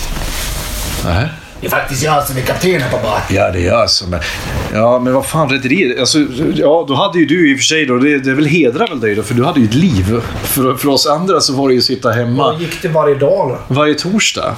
[1.06, 1.30] Nej.
[1.62, 3.22] Det är faktiskt jag som är kaptenen på båten.
[3.30, 4.26] Ja, det är jag som är...
[4.74, 6.00] Ja, men vad fan, Rederiet...
[6.00, 6.20] Alltså,
[6.54, 7.98] ja, då hade ju du i och för sig då...
[7.98, 10.22] Det, det väl hedrar väl dig då, för du hade ju ett liv.
[10.44, 13.16] För, för oss andra så var det ju att sitta hemma Jag gick det varje
[13.16, 13.60] dag eller?
[13.68, 14.56] varje torsdag.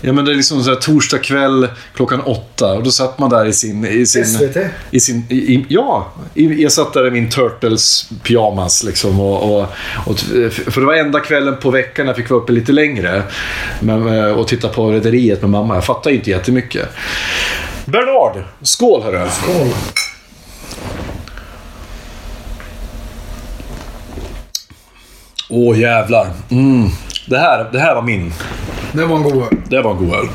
[0.00, 2.72] Ja, men det är liksom så här, torsdag kväll klockan åtta.
[2.72, 3.84] Och då satt man där i sin...
[3.84, 4.56] I sin SVT?
[4.90, 9.20] I sin, i, i, ja, jag satt där i min Turtles pyjamas liksom.
[9.20, 9.66] Och, och,
[10.06, 10.18] och,
[10.68, 13.22] för det var enda kvällen på veckan jag fick vara uppe lite längre.
[13.80, 15.74] Men, och titta på Rederiet med mamma.
[15.74, 16.88] Jag fattar inte jättemycket.
[17.84, 19.28] Bernard, skål hörru.
[19.30, 19.68] Skål.
[25.50, 26.30] Åh jävlar.
[26.50, 26.88] Mm.
[27.26, 28.32] Det, här, det här var min.
[28.92, 29.58] Det var en god öl.
[29.68, 30.28] Det var en god öl.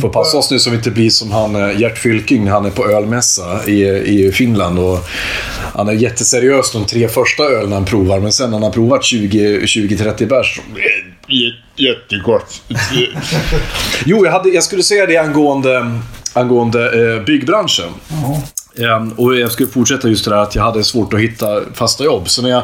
[0.00, 2.64] Får passa oss nu så vi inte blir som han eh, Gert Fylking när han
[2.64, 4.78] är på ölmässa i, i Finland.
[4.78, 4.98] Och
[5.74, 9.04] han är jätteseriös de tre första ölen han provar, men sen när han har provat
[9.04, 10.60] 20 20-30 bärs
[11.76, 12.62] Jättegott.
[14.06, 16.00] jo, jag, hade, jag skulle säga det angående,
[16.32, 17.88] angående eh, byggbranschen.
[18.78, 22.04] Ehm, och jag skulle fortsätta just det där att jag hade svårt att hitta fasta
[22.04, 22.28] jobb.
[22.28, 22.62] Så när jag,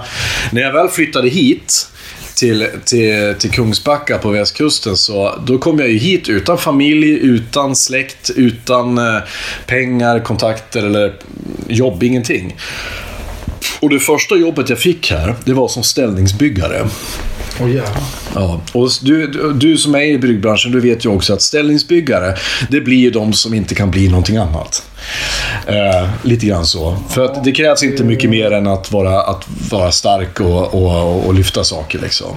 [0.53, 1.89] när jag väl flyttade hit
[2.39, 7.77] till, till, till Kungsbacka på västkusten så då kom jag ju hit utan familj, utan
[7.77, 9.19] släkt, utan eh,
[9.67, 11.15] pengar, kontakter eller
[11.69, 12.57] jobb, ingenting.
[13.81, 16.87] Och det första jobbet jag fick här, det var som ställningsbyggare.
[17.61, 18.03] Åh jävlar.
[18.35, 22.37] Ja, och du, du, du som är i byggbranschen, du vet ju också att ställningsbyggare,
[22.71, 24.83] det blir ju de som inte kan bli någonting annat.
[25.67, 26.97] Eh, lite grann så.
[27.09, 31.27] För att det krävs inte mycket mer än att vara, att vara stark och, och,
[31.27, 32.37] och lyfta saker liksom.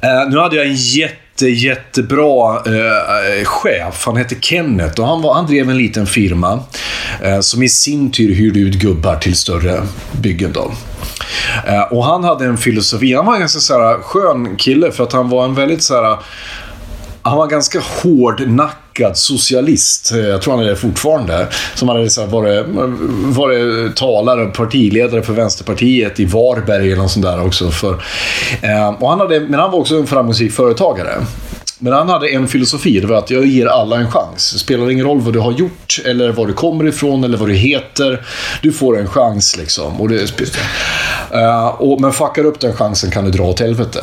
[0.00, 4.02] Eh, nu hade jag en jätte, jättebra eh, chef.
[4.06, 6.60] Han hette Kenneth och han, var, han drev en liten firma
[7.22, 10.52] eh, som i sin tur hyrde ut gubbar till större byggen.
[10.52, 10.72] Då.
[11.66, 13.14] Eh, och han hade en filosofi.
[13.14, 16.02] Han var en ganska så här, skön kille för att han var en väldigt så
[16.02, 16.18] här,
[17.22, 20.12] han var ganska hårdnackad socialist.
[20.12, 21.48] Jag tror han är det fortfarande.
[21.74, 22.66] Som hade så här varit,
[23.36, 27.70] varit talare och partiledare för Vänsterpartiet i Varberg eller något sånt där också.
[27.70, 27.92] För,
[28.62, 31.14] eh, och han hade, men han var också en framgångsrik företagare.
[31.84, 34.52] Men han hade en filosofi, det var att jag ger alla en chans.
[34.52, 37.48] Det spelar ingen roll vad du har gjort, eller var du kommer ifrån, eller vad
[37.48, 38.26] du heter.
[38.62, 40.00] Du får en chans liksom.
[40.00, 40.26] Och det,
[41.32, 44.00] Eh, och, men fuckar upp den chansen kan du dra åt helvete.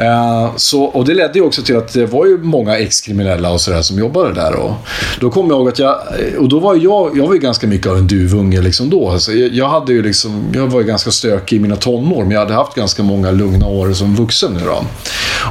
[0.00, 3.60] Eh, så, och det ledde ju också till att det var ju många ex-kriminella och
[3.60, 4.56] sådär som jobbade där.
[4.56, 4.72] Och
[5.20, 5.96] då kom jag ihåg att jag...
[6.38, 9.10] Och då var jag, jag var ju ganska mycket av en duvunge liksom då.
[9.10, 10.52] Alltså, jag, jag hade ju liksom...
[10.54, 13.66] Jag var ju ganska stökig i mina tonår, men jag hade haft ganska många lugna
[13.66, 14.84] år som vuxen nu då.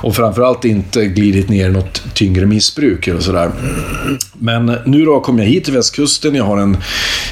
[0.03, 3.51] Och framförallt inte glidit ner i något tyngre missbruk eller sådär.
[4.33, 6.35] Men nu då kom jag hit till västkusten.
[6.35, 6.77] Jag har en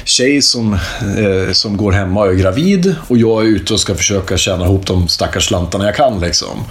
[0.04, 2.94] tjej som, eh, som går hemma och är gravid.
[3.08, 6.20] Och jag är ute och ska försöka tjäna ihop de stackars slantarna jag kan.
[6.20, 6.64] Liksom.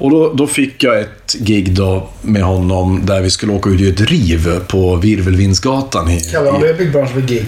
[0.00, 3.80] Och då, då fick jag ett gig då med honom där vi skulle åka ut
[3.80, 6.10] i ett riv på Virvelvindsgatan.
[6.10, 7.46] I, Kallar man det byggbransch för gig?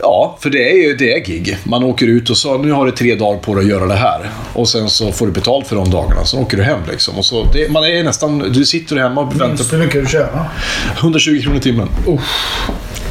[0.00, 1.58] Ja, för det är ju det är gig.
[1.64, 3.94] Man åker ut och så nu har du tre dagar på dig att göra det
[3.94, 4.30] här.
[4.52, 6.24] Och sen så får du betalt för de dagarna.
[6.24, 7.18] Så åker du hem liksom.
[7.18, 10.02] Och så, det, man är nästan, du sitter hemma och väntar Minns du hur mycket
[10.02, 10.48] du tjänar?
[10.98, 11.88] 120 kronor i timmen.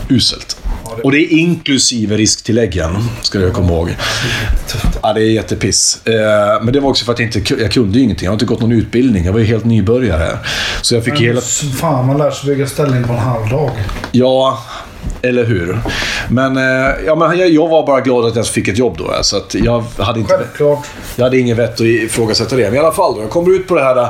[0.10, 0.57] Uselt.
[1.04, 3.96] Och det är inklusive risktilläggen, ska jag komma ihåg.
[5.04, 6.00] Ja, det är jättepiss.
[6.06, 8.26] Eh, Men det var också för att jag inte jag kunde ju ingenting.
[8.26, 9.26] Jag har inte gått någon utbildning.
[9.26, 10.38] Jag var ju helt nybörjare.
[10.82, 11.42] Så jag fick hela...
[11.42, 13.72] Fan, man lär sig bygga ställning på en halv dag.
[14.12, 14.64] Ja,
[15.22, 15.80] eller hur?
[16.30, 19.13] Men, eh, ja, men jag, jag var bara glad att jag fick ett jobb då.
[19.22, 20.34] Så att jag hade inte...
[20.34, 20.88] Självklart.
[21.15, 22.63] Jag hade ingen vett att ifrågasätta det.
[22.63, 24.10] Men i alla fall, då, jag kommer ut på det här,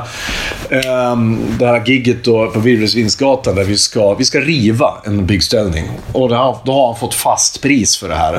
[0.70, 5.84] ehm, det här gigget då på Virvelvindsgatan där vi ska, vi ska riva en byggställning.
[6.12, 8.34] Och då har han fått fast pris för det här.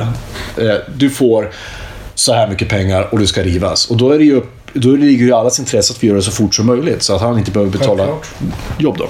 [0.56, 1.50] Eh, du får
[2.14, 3.90] så här mycket pengar och du ska rivas.
[3.90, 6.14] Och då är det ju upp då ligger det i allas intresse att vi gör
[6.14, 8.28] det så fort som möjligt så att han inte behöver betala Självklart.
[8.78, 9.08] jobb då.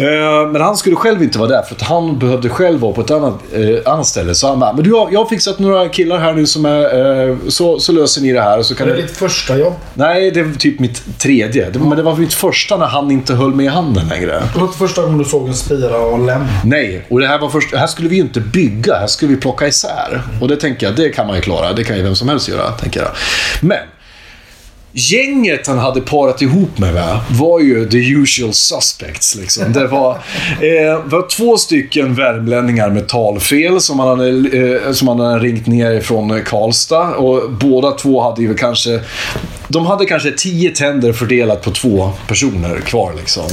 [0.00, 3.00] Eh, men han skulle själv inte vara där för att han behövde själv vara på
[3.00, 4.34] ett annat, eh, annat ställe.
[4.34, 7.36] Så han bara, men du, jag har fixat några killar här nu som är, eh,
[7.48, 8.62] så, så löser ni det här.
[8.62, 9.02] Så kan Är det ni...
[9.02, 9.74] ditt första jobb?
[9.94, 11.70] Nej, det var typ mitt tredje.
[11.70, 14.42] Det, men det var mitt första när han inte höll med i handen längre.
[14.52, 16.44] Det var inte första gången du såg en spira och lem.
[16.64, 19.40] Nej, och det här var först, här skulle vi ju inte bygga, här skulle vi
[19.40, 20.22] plocka isär.
[20.40, 21.72] Och det tänker jag, det kan man ju klara.
[21.72, 23.10] Det kan ju vem som helst göra, tänker jag.
[23.60, 23.78] Men,
[24.92, 29.34] gänget han hade parat ihop med, va, var ju the usual suspects.
[29.34, 29.72] Liksom.
[29.72, 30.10] Det var,
[30.60, 35.66] eh, var två stycken värmlänningar med talfel som han, hade, eh, som han hade ringt
[35.66, 37.14] ner från Karlstad.
[37.14, 39.00] Och båda två hade ju kanske...
[39.72, 43.12] De hade kanske tio tänder fördelat på två personer kvar.
[43.18, 43.44] Liksom.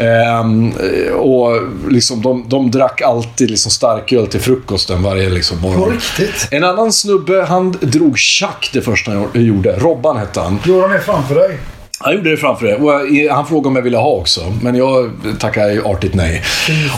[0.00, 0.72] Ehm,
[1.16, 1.58] och
[1.90, 5.90] liksom, de, de drack alltid liksom starköl till frukosten varje liksom, morgon.
[5.92, 6.48] riktigt?
[6.50, 9.72] En annan snubbe, han drog tjack det första han gjorde.
[9.78, 10.58] Robban hette han.
[10.66, 11.58] Gjorde han det framför dig?
[11.98, 12.76] Han gjorde det framför det.
[12.76, 14.40] Och jag- han frågade om jag ville ha också.
[14.62, 16.42] Men jag tackade artigt nej.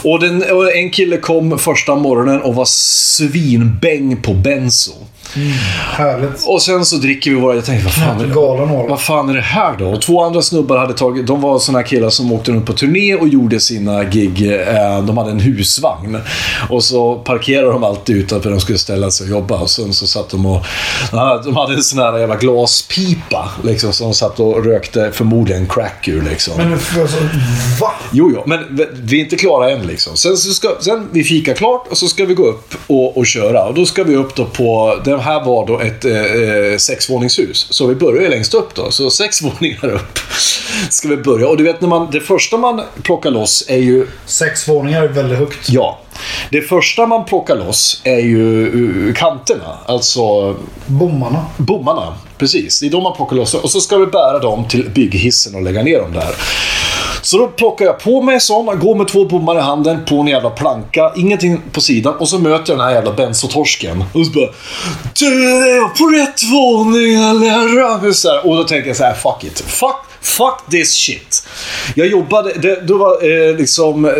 [0.03, 4.91] Och, den, och en kille kom första morgonen och var svinbäng på benzo.
[5.91, 6.43] Härligt.
[6.47, 7.55] Och sen så dricker vi våra...
[7.55, 8.33] Jag tänkte, vad fan, är det,
[8.89, 9.85] vad fan är det här då?
[9.87, 11.27] Och två andra snubbar hade tagit...
[11.27, 14.51] De var såna killar som åkte runt på turné och gjorde sina gig.
[14.51, 16.17] Eh, de hade en husvagn.
[16.69, 19.57] Och så parkerade de alltid utanför de skulle ställa sig och jobba.
[19.59, 20.65] Och sen så satt de och...
[21.45, 23.49] De hade en sån här jävla glaspipa.
[23.63, 26.21] Liksom, som de satt och rökte förmodligen crack ur.
[26.21, 26.53] Liksom.
[26.57, 27.17] Men alltså,
[27.81, 27.91] va?
[28.11, 30.17] Jo, jo, men vi- är inte klara än liksom.
[30.17, 33.25] Sen, så ska, sen vi fika klart och så ska vi gå upp och, och
[33.27, 33.63] köra.
[33.63, 37.67] Och då ska vi upp då på, det här var då ett eh, eh, sexvåningshus.
[37.69, 38.91] Så vi börjar ju längst upp då.
[38.91, 40.19] Så sex våningar upp
[40.89, 41.47] ska vi börja.
[41.47, 45.07] Och du vet, när man, det första man plockar loss är ju Sex våningar är
[45.07, 45.69] väldigt högt.
[45.69, 45.99] Ja.
[46.49, 49.77] Det första man plockar loss är ju uh, kanterna.
[49.85, 51.45] Alltså Bommarna.
[51.57, 52.13] bommarna.
[52.37, 53.53] Precis, det är de man plockar loss.
[53.53, 56.35] Och så ska vi bära dem till bygghissen och lägga ner dem där.
[57.25, 60.15] Så då plockar jag på mig en sån, går med två bommar i handen på
[60.15, 64.03] en jävla planka, ingenting på sidan och så möter jag den här jävla bensotorsken.
[64.13, 64.49] Och så bara
[65.19, 68.11] Du, är på rätt våning eller?
[68.11, 69.59] Så här, Och då tänker jag så här, fuck it.
[69.59, 71.47] Fuck, fuck this shit.
[71.95, 74.11] Jag jobbade, det, då var eh, liksom, eh,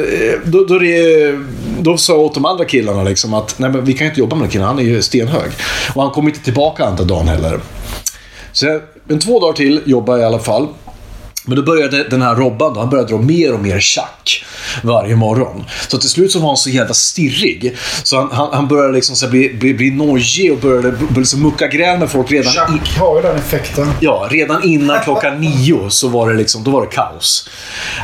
[0.45, 1.35] då, då, det,
[1.79, 4.35] då sa jag åt de andra killarna liksom att nej men vi kan inte jobba
[4.35, 5.51] med den killen, han är ju stenhög.
[5.95, 7.59] Och han kom inte tillbaka andra dagen heller.
[8.51, 10.67] Så jag, men två dagar till jobbade jag i alla fall.
[11.45, 14.45] Men då började den här Robban då, han började dra mer och mer tjack
[14.83, 15.65] varje morgon.
[15.87, 17.75] Så till slut så var han så jävla stirrig.
[18.03, 21.41] Så han, han, han började liksom så bli, bli, bli nojig och började, började liksom
[21.41, 23.91] mucka gräl med folk redan, i, Jack har ju den effekten.
[23.99, 27.49] ja, redan innan klockan nio så var det liksom, då var det kaos.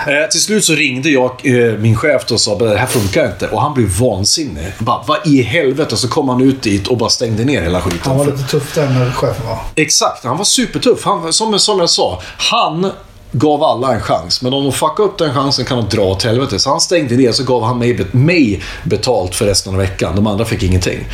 [0.07, 3.25] Eh, till slut så ringde jag eh, min chef och sa att det här funkar
[3.25, 3.47] inte.
[3.47, 4.73] Och han blev vansinnig.
[4.79, 5.97] Bara, vad i helvete?
[5.97, 7.99] Så kom han ut dit och bara stängde ner hela skiten.
[8.03, 9.59] Han var lite tuff där när chefen var.
[9.75, 11.05] Exakt, han var supertuff.
[11.05, 12.91] Han, som, som jag sa, han
[13.31, 14.41] gav alla en chans.
[14.41, 16.59] Men om de fuckade upp den chansen kan de dra åt helvete.
[16.59, 20.15] Så han stängde ner så gav han mig, mig betalt för resten av veckan.
[20.15, 21.07] De andra fick ingenting.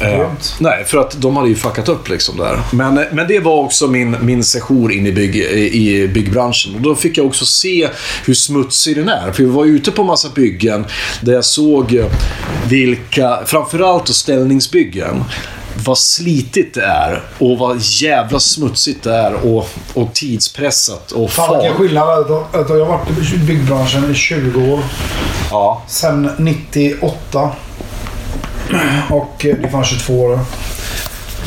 [0.00, 2.60] Eh, nej, för att de hade ju fuckat upp liksom där.
[2.72, 6.74] Men, eh, men det var också min, min session in i, bygg, i byggbranschen.
[6.74, 7.88] Och då fick jag också se
[8.24, 9.32] hur smutsig den är.
[9.32, 10.86] För vi var ute på massa byggen
[11.20, 12.06] där jag såg eh,
[12.68, 15.24] vilka, framförallt då ställningsbyggen,
[15.76, 21.58] vad slitigt det är och vad jävla smutsigt det är och, och tidspressat och Fan
[21.58, 22.04] vilken skillnad.
[22.52, 24.80] Jag har varit i byggbranschen i 20 år.
[25.50, 25.82] Ja.
[25.88, 27.50] Sen 98.
[29.10, 30.40] Och eh, det fanns 22 år.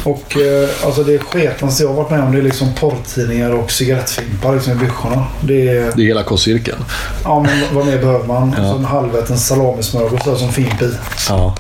[0.04, 3.72] Och eh, alltså det sketaste jag har varit med om det är liksom porrtidningar och
[3.72, 5.28] cigarettfimpar liksom i byggorna.
[5.42, 5.92] Det är...
[5.96, 6.78] Det är hela K-cirkeln.
[7.24, 8.50] Ja men vad mer behöver man?
[8.50, 10.92] Och så en halväten salamismörgås som fimp i.
[11.30, 11.56] Ja.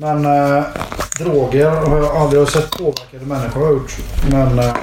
[0.00, 0.64] Men eh,
[1.18, 3.96] droger har jag aldrig sett påverkade människor har gjort.
[4.30, 4.74] Men eh,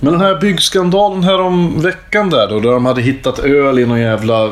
[0.00, 3.86] Men den här byggskandalen här om veckan där då, där de hade hittat öl i
[3.86, 4.50] någon jävla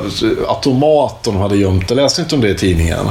[0.48, 1.90] automat de hade gömt.
[1.90, 3.06] Jag läste inte om det i tidningen.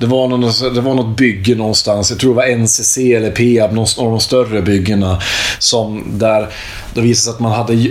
[0.00, 3.72] Det var, någon, det var något bygge någonstans, jag tror det var NCC eller Peab,
[3.72, 5.20] någon av de större byggena.
[5.58, 6.48] Som där
[6.94, 7.88] det visade sig att man hade,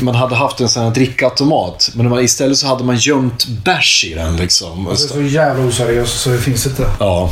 [0.00, 1.90] man hade haft en sån här drickautomat.
[1.94, 4.84] Men man, istället så hade man gömt bärs i den liksom.
[4.84, 6.86] det är så jävla oseriöst så det finns inte.
[7.00, 7.30] Ja,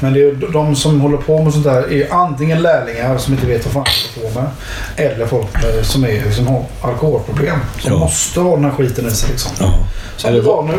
[0.00, 3.46] Men det är de som håller på med sånt där är antingen lärlingar som inte
[3.46, 4.50] vet vad fan de håller på med.
[4.96, 5.46] Eller folk
[5.82, 7.58] som, är, som har alkoholproblem.
[7.80, 7.98] Som Ja.
[7.98, 9.52] måste ha den här skiten i sig liksom.
[9.60, 9.74] ja.
[10.16, 10.72] Som Är det det var nu.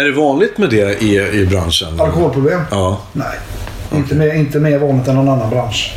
[0.00, 2.00] Är det vanligt med det i, i branschen?
[2.36, 2.60] Alkoholproblem?
[2.70, 3.00] Ja.
[3.12, 3.38] Nej.
[3.92, 5.94] Inte, mer, inte mer vanligt än någon annan bransch.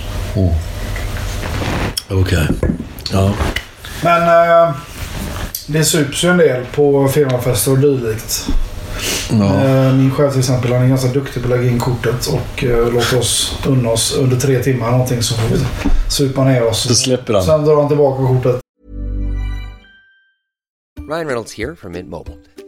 [2.09, 2.47] Okej.
[3.11, 3.33] Ja.
[4.03, 4.75] Men eh,
[5.67, 8.47] det sups ju en del på firmafester och dylikt.
[9.31, 9.63] ja.
[9.63, 12.63] Eh, min chef till exempel han är ganska duktig på att lägga in kortet och
[12.63, 15.63] eh, låta oss unna oss under tre timmar någonting så får vi
[16.09, 16.85] supa ner oss.
[16.87, 17.43] Då släpper han.
[17.43, 18.61] Sen drar han tillbaka kortet.
[21.09, 22.35] Ryan Reynolds here from Mint Mobile.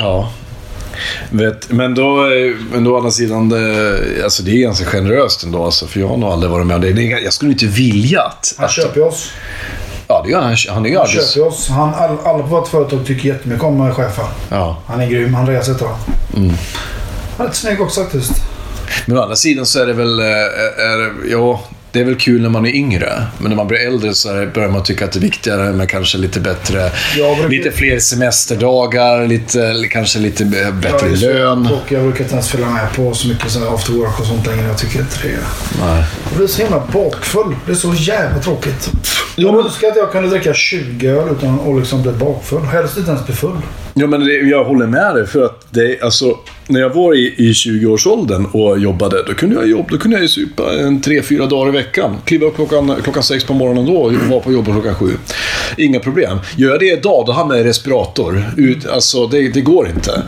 [0.00, 0.30] Ja.
[1.30, 5.44] Vet, men då, eh, men då å andra sidan, det, alltså det är ganska generöst
[5.44, 5.64] ändå.
[5.64, 6.92] Alltså, för jag har nog aldrig varit med om det.
[6.92, 8.54] det är, jag skulle inte vilja att...
[8.58, 9.30] Han köper ju oss.
[10.08, 10.56] Ja, det gör han.
[10.68, 11.32] Han är Han arbets...
[11.34, 11.68] köper oss.
[11.68, 14.24] Han, all, alla på vårt företag tycker jättemycket om chefen.
[14.50, 14.76] Ja.
[14.86, 15.34] Han är grym.
[15.34, 15.96] Han reser heter han.
[17.36, 18.32] Han är rätt snygg också faktiskt.
[19.06, 20.20] Men å andra sidan så är det väl...
[20.20, 21.60] eh, Är, ja,
[21.92, 23.22] det är väl kul när man är yngre.
[23.38, 26.18] Men när man blir äldre så börjar man tycka att det är viktigare med kanske
[26.18, 26.90] lite bättre...
[27.18, 30.44] Jag brukar- Lite fler semesterdagar, lite, kanske lite
[30.82, 31.66] bättre så- lön.
[31.66, 34.46] Och jag brukar inte ens följa med på så mycket så after work och sånt
[34.46, 34.66] längre.
[34.66, 35.38] Jag tycker inte det.
[35.84, 36.04] Nej.
[36.28, 37.56] Jag blir så himla bakfull.
[37.66, 38.90] Det är så jävla tråkigt.
[38.94, 42.62] Ja, Jag men- önskar att jag kunde dricka 20 öl utan att liksom bli bakfull.
[42.62, 43.56] Helst inte ens bli full.
[43.94, 45.26] Ja, men det, jag håller med dig.
[45.26, 46.36] För att det, alltså,
[46.70, 50.22] när jag var i, i 20-årsåldern och jobbade, då kunde jag, jobb, då kunde jag
[50.22, 52.16] ju supa en tre, fyra dagar i veckan.
[52.24, 55.10] Kliva upp klockan, klockan sex på morgonen då och vara på jobbet klockan sju.
[55.76, 56.38] Inga problem.
[56.56, 58.44] Gör jag det idag, då hamnar jag i respirator.
[58.56, 60.22] Ut, alltså, det, det går inte.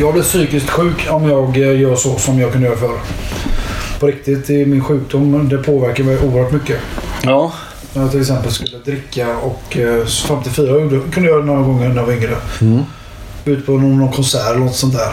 [0.00, 2.98] Jag blir psykiskt sjuk om jag eh, gör så som jag kunde göra förr.
[4.00, 6.78] På riktigt, i min sjukdom, det påverkar mig oerhört mycket.
[7.22, 7.52] Ja.
[7.92, 11.88] När jag till exempel skulle dricka och eh, 54 gjorde- kunde jag göra några gånger
[11.88, 12.36] när jag var yngre.
[13.44, 15.12] Ut på någon, någon konsert eller något sånt där.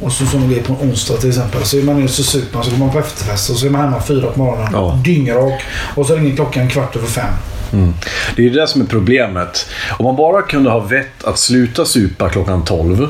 [0.00, 1.64] Och så sån grej på en onsdag till exempel.
[1.64, 3.70] Så är man nere så super man, så går man på efterfest och så är
[3.70, 4.68] man hemma fyra på morgonen.
[4.72, 4.98] Ja.
[5.04, 5.62] Dyngrak.
[5.94, 7.32] Och så ringer klockan kvart över fem.
[8.36, 9.66] Det är det som är problemet.
[9.98, 13.08] Om man bara kunde ha vett att sluta supa klockan 12,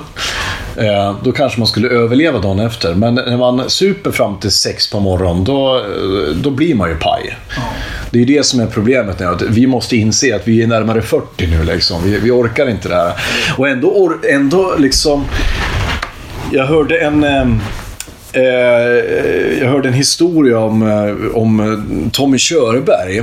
[0.76, 2.94] eh, då kanske man skulle överleva dagen efter.
[2.94, 6.96] Men när man super fram till 6 på morgonen, då, eh, då blir man ju
[6.96, 7.36] paj.
[8.10, 9.26] Det är det som är problemet nu.
[9.26, 11.64] Att vi måste inse att vi är närmare 40 nu.
[11.64, 12.04] Liksom.
[12.04, 13.12] Vi, vi orkar inte det här.
[13.58, 15.24] Och ändå, ändå liksom...
[16.52, 17.24] Jag hörde en...
[17.24, 17.60] ehm,
[18.36, 18.42] Eh,
[19.60, 20.82] jag hörde en historia om,
[21.34, 21.80] om
[22.12, 23.22] Tommy Körberg.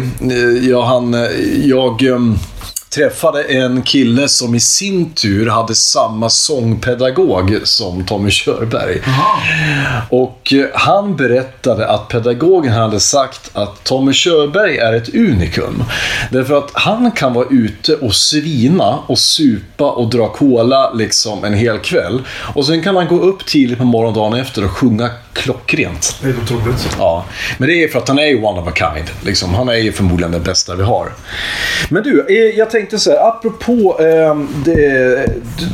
[0.70, 1.28] Ja, han,
[1.64, 2.36] jag ehm,
[2.96, 9.02] träffade en kille som i sin tur hade samma sångpedagog som Tommy Körberg.
[10.10, 15.84] Och eh, han berättade att pedagogen hade sagt att Tommy Körberg är ett unikum.
[16.32, 21.54] Därför att han kan vara ute och svina och supa och dra cola liksom en
[21.54, 22.22] hel kväll.
[22.56, 26.20] Och sen kan han gå upp tidigt på morgonen dagen efter och sjunga klockrent.
[26.24, 26.96] Det är otroligt.
[26.98, 27.26] Ja,
[27.58, 29.10] men det är för att han är ju one of a kind.
[29.26, 29.54] Liksom.
[29.54, 31.12] Han är ju förmodligen den bästa vi har.
[31.90, 33.98] Men du, eh, jag tänkte så här, apropå...
[34.00, 35.26] Eh, det,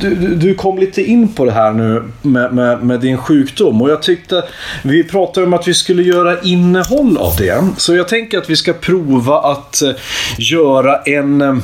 [0.02, 3.82] du, du, du kom lite in på det här nu med, med, med din sjukdom.
[3.82, 4.44] Och jag tyckte...
[4.84, 7.68] Vi pratade om att vi skulle göra innehåll av det.
[7.78, 9.92] Så jag tänker att vi ska prova att eh,
[10.38, 11.62] göra en...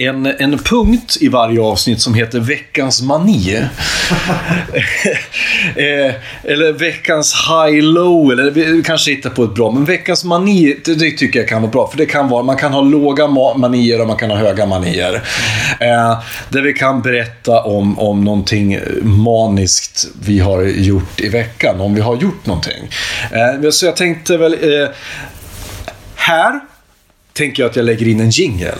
[0.00, 3.56] en, en punkt i varje avsnitt som heter veckans mani.
[5.76, 8.32] eh, eller veckans high-low.
[8.32, 9.70] Eller vi kanske hittar på ett bra.
[9.70, 11.88] Men veckans mani, det, det tycker jag kan vara bra.
[11.90, 14.66] För det kan vara, man kan ha låga ma- manier och man kan ha höga
[14.66, 15.14] manier.
[15.80, 21.80] Eh, där vi kan berätta om, om någonting maniskt vi har gjort i veckan.
[21.80, 22.88] Om vi har gjort någonting.
[23.32, 24.52] Eh, så jag tänkte väl...
[24.52, 24.88] Eh,
[26.14, 26.60] här
[27.32, 28.74] tänker jag att jag lägger in en jingle.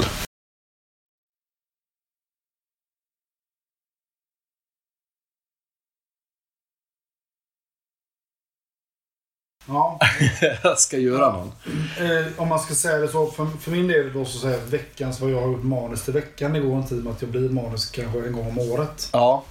[9.71, 9.99] Ja.
[10.63, 11.53] jag ska göra någon.
[11.99, 13.27] Eh, om man ska säga det så.
[13.27, 16.15] För, för min del då så säger jag veckans vad jag har gjort manus till
[16.15, 16.53] veckan.
[16.53, 19.09] Det går inte i och med att jag blir manus kanske en gång om året.
[19.13, 19.45] Ja.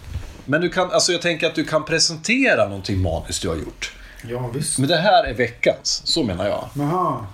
[0.45, 3.93] Men du kan, alltså jag tänker att du kan presentera någonting maniskt du har gjort.
[4.29, 4.79] Ja visst.
[4.79, 6.69] Men det här är veckans, så menar jag.
[6.73, 7.25] Jaha.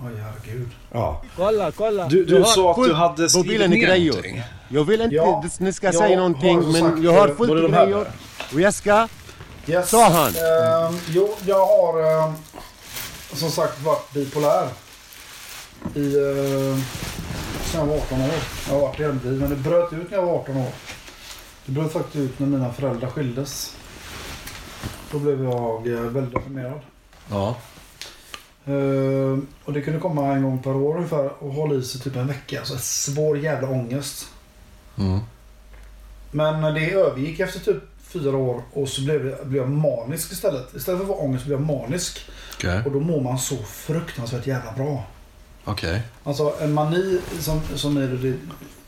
[0.00, 0.68] Åh herregud.
[0.92, 1.22] Ja.
[1.36, 2.08] Kolla, kolla.
[2.08, 4.42] Du, du har sa att du hade skrivit ner någonting.
[4.68, 8.06] Jag vill inte Ja, ni ska säga någonting, men jag har fullt här grejor.
[8.52, 9.08] Och jag ska...
[9.66, 9.90] Yes.
[9.90, 10.28] Sa han.
[10.28, 12.34] Ehm, jo, jag har ehm,
[13.32, 14.68] som sagt varit bipolär.
[15.94, 16.78] I, eh,
[17.64, 18.30] sen jag var 18 år.
[18.66, 19.38] Jag har varit det hela tiden.
[19.38, 20.70] Men det bröt ut när jag var 18 år.
[21.64, 23.76] Det bröt faktiskt ut när mina föräldrar skildes.
[25.10, 26.80] Då blev jag eh, väldigt deprimerad.
[27.30, 27.56] Ja.
[28.64, 32.16] Eh, och det kunde komma en gång per år ungefär och hålla i sig typ
[32.16, 32.58] en vecka.
[32.58, 34.26] Alltså svår jävla ångest.
[34.98, 35.20] Mm.
[36.30, 37.82] Men det övergick efter typ
[38.20, 40.74] fyra år och så blev, det, blev jag manisk istället.
[40.74, 42.30] Istället för att vara ångest blev jag manisk.
[42.54, 42.82] Okej.
[42.84, 45.04] Och då mår man så fruktansvärt jävla bra.
[45.64, 46.02] Okej.
[46.24, 48.34] Alltså en mani som, som är det,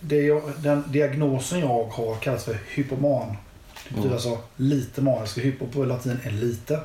[0.01, 3.37] det jag, den diagnosen jag har kallas för hypoman.
[3.89, 5.39] Det betyder alltså lite manisk.
[5.39, 6.81] Hypo på latin är lite.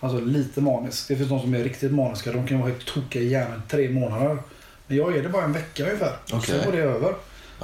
[0.00, 1.08] Alltså lite manisk.
[1.08, 2.32] Det finns de som är riktigt maniska.
[2.32, 4.38] De kan vara helt tokiga i hjärnan tre månader.
[4.86, 6.16] Men jag är det bara en vecka ungefär.
[6.32, 6.40] Okej.
[6.46, 7.14] Sen går det över.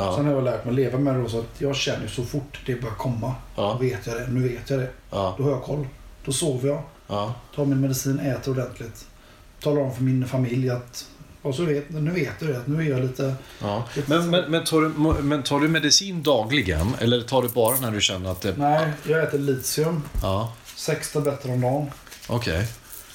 [0.01, 0.17] Ja.
[0.17, 2.25] Sen har jag lärt mig att leva med det då, så att jag känner så
[2.25, 3.35] fort det börjar komma.
[3.57, 3.63] Ja.
[3.73, 4.27] Då vet jag det.
[4.27, 4.91] Nu vet jag det.
[5.11, 5.35] Ja.
[5.39, 5.87] Då har jag koll.
[6.25, 6.83] Då sover jag.
[7.07, 7.35] Ja.
[7.55, 9.07] Tar min medicin, äter ordentligt.
[9.63, 11.07] Talar om för min familj att
[11.43, 12.59] och så vet, nu vet du det.
[12.59, 13.35] att Nu är jag lite...
[13.63, 13.85] Ja.
[14.07, 14.89] Men, men, men, tar du,
[15.23, 16.95] men tar du medicin dagligen?
[16.99, 18.57] Eller tar du bara när du känner att det...
[18.57, 20.03] Nej, jag äter litium.
[20.23, 20.53] Ja.
[20.77, 21.91] Sex tabletter om dagen.
[22.29, 22.69] Okej.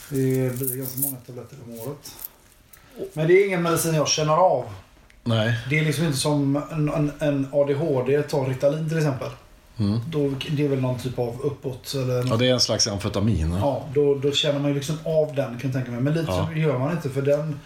[0.10, 2.16] Det blir ganska många tabletter om året.
[3.14, 4.66] Men det är ingen medicin jag känner av.
[5.28, 5.58] Nej.
[5.70, 9.30] Det är liksom inte som en, en, en ADHD tar Ritalin till exempel.
[9.78, 10.00] Mm.
[10.08, 11.94] Då, det är väl någon typ av uppåt.
[11.96, 13.58] Eller Ja, det är en slags amfetamin.
[13.62, 16.02] Ja, då, då känner man ju liksom av den kan jag tänka mig.
[16.02, 16.54] Men lite Ja.
[16.56, 17.60] gör man inte för den,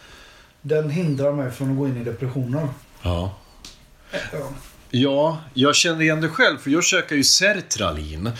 [0.62, 2.68] den hindrar mig från att gå in i depressioner.
[3.02, 3.32] Ja.
[4.12, 4.40] Ja.
[4.92, 8.32] Ja, jag känner igen det själv för jag käkar ju Sertralin.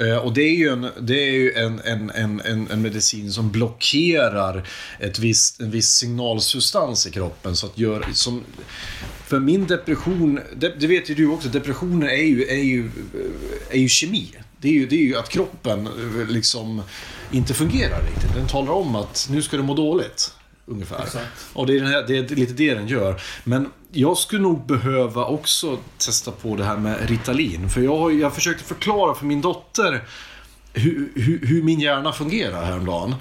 [0.00, 2.40] Eh, och det är ju, en, det är ju en, en, en,
[2.70, 4.68] en, medicin som blockerar
[5.00, 7.56] ett visst, en viss signalsubstans i kroppen.
[7.56, 8.44] Så att gör, som,
[9.26, 13.76] för min depression, det, det vet ju du också, depressioner är ju, är ju, eh,
[13.76, 14.34] är ju kemi.
[14.58, 16.82] Det är ju, det är ju att kroppen eh, liksom
[17.30, 18.34] inte fungerar riktigt.
[18.34, 20.34] Den talar om att nu ska du må dåligt.
[20.72, 21.02] Ungefär.
[21.02, 21.26] Exakt.
[21.52, 23.20] Och det är, här, det är lite det den gör.
[23.44, 27.70] Men jag skulle nog behöva också testa på det här med Ritalin.
[27.70, 30.04] För jag, har, jag försökte förklara för min dotter
[30.72, 33.14] hur, hur, hur min hjärna fungerar häromdagen.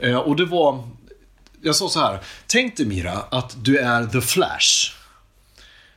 [0.00, 0.88] Eh, och det var...
[1.62, 2.20] Jag sa så här.
[2.46, 4.94] Tänk dig Mira att du är the Flash.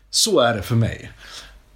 [0.10, 1.12] Så är det för mig.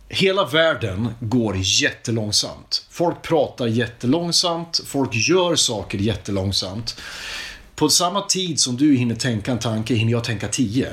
[0.10, 2.86] Hela världen går jättelångsamt.
[2.92, 4.82] Folk pratar jättelångsamt.
[4.86, 7.02] Folk gör saker jättelångsamt.
[7.76, 10.88] På samma tid som du hinner tänka en tanke hinner jag tänka tio.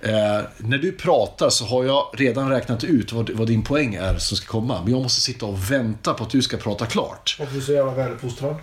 [0.00, 4.18] Eh, när du pratar så har jag redan räknat ut vad, vad din poäng är
[4.18, 4.82] som ska komma.
[4.82, 7.36] Men jag måste sitta och vänta på att du ska prata klart.
[7.40, 8.56] Och du är så jävla väluppfostrad.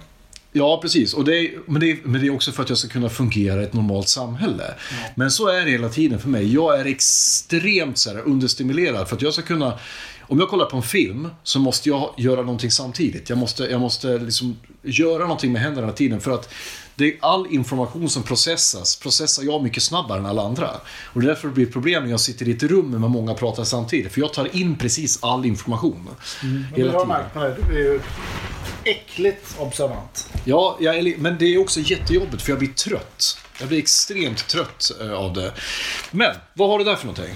[0.51, 1.13] Ja, precis.
[1.13, 3.09] Och det är, men, det är, men det är också för att jag ska kunna
[3.09, 4.73] fungera i ett normalt samhälle.
[5.15, 6.53] Men så är det hela tiden för mig.
[6.53, 9.79] Jag är extremt så här, understimulerad för att jag ska kunna...
[10.21, 13.29] Om jag kollar på en film så måste jag göra någonting samtidigt.
[13.29, 16.53] Jag måste, jag måste liksom göra någonting med händerna hela tiden för att
[16.99, 20.69] det är all information som processas, processar jag mycket snabbare än alla andra.
[21.03, 23.33] Och det är därför det blir problem när jag sitter i ett rum med många
[23.33, 24.13] pratar samtidigt.
[24.13, 26.09] För jag tar in precis all information.
[26.41, 27.55] Men Hela jag har märkt på det.
[27.69, 28.01] Du är ju
[28.83, 30.29] äckligt observant.
[30.43, 33.37] Ja, jag men det är också jättejobbigt för jag blir trött.
[33.59, 35.53] Jag blir extremt trött eh, av det.
[36.11, 37.35] Men, vad har du där för någonting?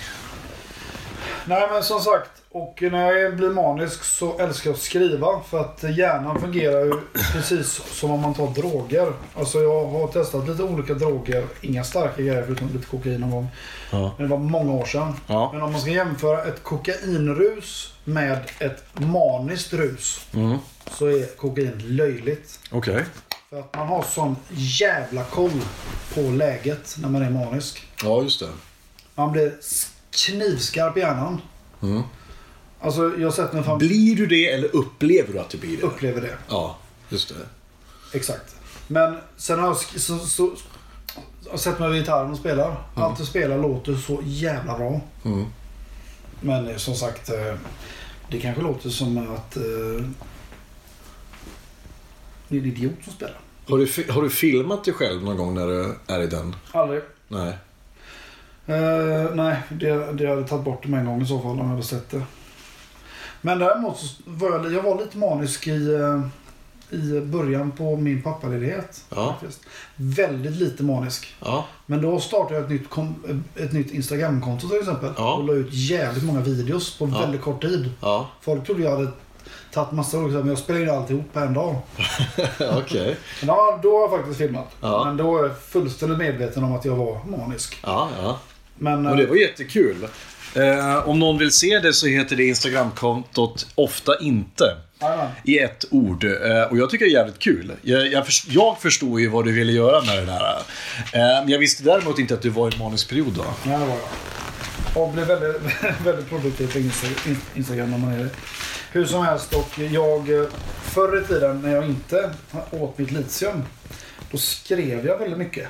[1.45, 2.42] Nej men som sagt.
[2.53, 5.41] Och när jag blir manisk så älskar jag att skriva.
[5.49, 6.93] För att hjärnan fungerar ju
[7.33, 9.13] precis som om man tar droger.
[9.35, 11.45] Alltså jag har testat lite olika droger.
[11.61, 13.47] Inga starka grejer förutom lite kokain någon gång.
[13.91, 14.13] Ja.
[14.17, 15.13] Men det var många år sedan.
[15.27, 15.49] Ja.
[15.53, 20.25] Men om man ska jämföra ett kokainrus med ett maniskt rus.
[20.33, 20.57] Mm.
[20.91, 22.59] Så är kokain löjligt.
[22.71, 23.05] Okej.
[23.49, 25.61] För att man har sån jävla koll
[26.13, 27.87] på läget när man är manisk.
[28.03, 28.49] Ja, just det.
[29.15, 29.53] Man blir
[30.11, 31.41] knivskarp i hjärnan.
[31.81, 32.03] Mm.
[32.83, 35.77] Alltså jag har sett när fan Blir du det eller upplever du att du blir
[35.77, 35.83] det?
[35.83, 36.37] upplever det.
[36.49, 36.77] Ja,
[37.09, 37.35] just det.
[38.17, 38.55] Exakt.
[38.87, 40.51] Men sen har jag, så, så,
[41.51, 42.83] jag sett med gitarren och spelar.
[42.95, 45.01] Allt jag spelar låter så jävla bra.
[45.25, 45.45] Mm.
[46.41, 47.55] Men eh, som sagt, eh,
[48.29, 49.63] det kanske låter som att eh,
[52.47, 53.39] det är en idiot som spelar.
[53.67, 56.55] Har du, har du filmat dig själv någon gång när du är i den?
[56.71, 57.01] Aldrig.
[57.27, 57.57] Nej.
[58.65, 61.57] Eh, nej, det, det hade tagit bort det med en gång i så fall om
[61.57, 62.21] jag hade sett det.
[63.45, 66.21] Men däremot så var jag, jag var lite manisk i, eh,
[66.99, 69.03] i början på min pappaledighet.
[69.09, 69.35] Ja.
[69.39, 69.61] faktiskt.
[69.95, 71.35] Väldigt lite manisk.
[71.39, 71.65] Ja.
[71.85, 73.15] Men då startade jag ett nytt, kom,
[73.55, 75.09] ett nytt Instagramkonto till exempel.
[75.17, 75.33] Ja.
[75.33, 77.91] Och la ut jävligt många videos på väldigt kort tid.
[78.41, 79.07] Folk trodde jag hade
[79.71, 81.75] tagit massa olika men jag spelade in alltihop på en dag.
[82.77, 83.17] Okej.
[83.39, 84.71] Men ja, då har jag faktiskt filmat.
[84.81, 87.79] Men då är jag fullständigt medveten om att jag var manisk.
[87.83, 88.39] Ja, ja.
[88.75, 90.07] Men, Och det var jättekul.
[90.55, 94.77] Eh, om någon vill se det så heter det Instagramkontot Ofta Inte.
[95.43, 96.23] I ett ord.
[96.23, 97.71] Eh, Och jag tycker det är jävligt kul.
[97.81, 100.55] Jag, jag, förs- jag förstår ju vad du ville göra med det där.
[101.13, 103.45] Eh, Men jag visste däremot inte att du var i manisk period då.
[103.65, 105.03] Ja, det var jag.
[105.03, 105.61] Och blev väldigt,
[106.05, 108.29] väldigt produktiv på Insta- In- Instagram när man är det.
[108.91, 110.45] Hur som helst och jag eh,
[110.83, 112.33] förr i tiden när jag inte
[112.71, 113.63] åt mitt litium
[114.31, 115.67] då skrev jag väldigt mycket.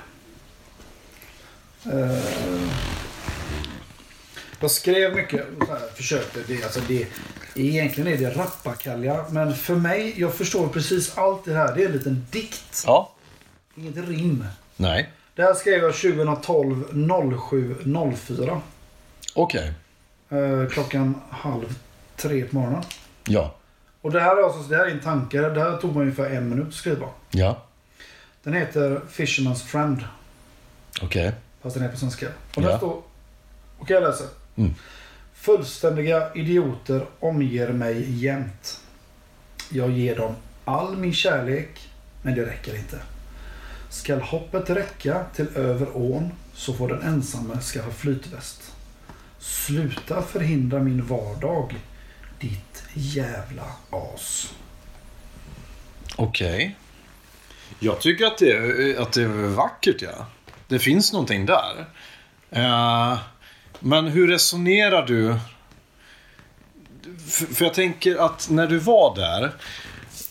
[4.64, 6.39] Jag skrev mycket så här, försökte.
[6.47, 7.07] Det, alltså det,
[7.55, 9.26] egentligen är det rappakalja.
[9.30, 11.76] Men för mig, jag förstår precis allt det här.
[11.76, 12.84] Det är en liten dikt.
[12.86, 13.11] Ja.
[13.76, 14.45] Inget rim.
[14.76, 15.09] Nej.
[15.36, 16.84] Det här skrev jag 2012
[17.49, 17.76] 07
[18.38, 18.61] 04.
[19.36, 19.74] Okej.
[20.30, 21.76] Eh, klockan halv
[22.18, 22.84] tre på morgonen.
[23.24, 23.55] Ja.
[24.01, 25.41] Och det här är alltså, det här är en tanke.
[25.41, 27.07] Det här tog mig ungefär en minut att skriva.
[27.32, 27.61] Ja.
[28.43, 30.03] Den heter Fisherman's Friend.
[31.01, 31.32] Okej.
[31.61, 32.28] Fast den är på svenska.
[32.55, 32.68] Och Ja.
[32.68, 33.01] där står...
[33.80, 34.28] Okej, jag läser.
[34.56, 34.74] Mm.
[35.34, 38.80] Fullständiga idioter omger mig jämt.
[39.70, 40.36] Jag ger dem
[40.66, 41.89] all min kärlek,
[42.22, 42.99] men det räcker inte.
[43.89, 48.72] Skall hoppet räcka till över ån så får den ensamme skaffa flytväst.
[49.39, 51.76] Sluta förhindra min vardag,
[52.39, 54.54] ditt jävla as.
[56.16, 56.76] Okej.
[57.80, 60.26] Jag tycker att det, är- att det är vackert, ja.
[60.68, 61.86] Det finns någonting där.
[62.51, 63.18] Eh,
[63.80, 65.36] men hur resonerar du?
[67.28, 69.51] För, för jag tänker att när du var där,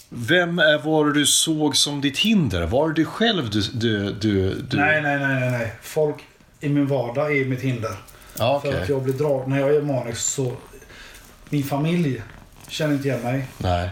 [0.08, 2.66] vem är, var du såg som ditt hinder?
[2.66, 3.60] Var det dig själv du...
[3.60, 4.76] du, du, du...
[4.76, 5.72] Nej, nej, nej, nej, nej.
[5.82, 6.16] Folk
[6.60, 7.96] i min vardag är mitt hinder.
[8.38, 8.82] Ja, För okej.
[8.82, 9.50] att jag blir dragen.
[9.50, 10.52] När jag är manisk så...
[11.48, 12.22] Min familj
[12.68, 13.46] känner inte igen mig.
[13.58, 13.90] Nej.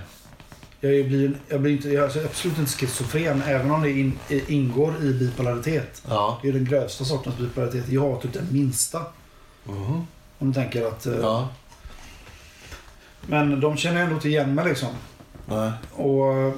[0.81, 4.95] Jag, blir, jag blir inte, jag är absolut inte schizofren även om det in, ingår
[5.03, 6.03] i bipolaritet.
[6.09, 6.39] Ja.
[6.43, 7.89] Det är den grövsta sortens bipolaritet.
[7.89, 9.03] Jag har typ den minsta.
[10.39, 11.07] Om du tänker att...
[11.07, 11.49] eh, Ja.
[13.27, 14.89] Men de känner ändå inte igen mig liksom.
[15.47, 15.73] Nej.
[15.93, 16.53] Och eh,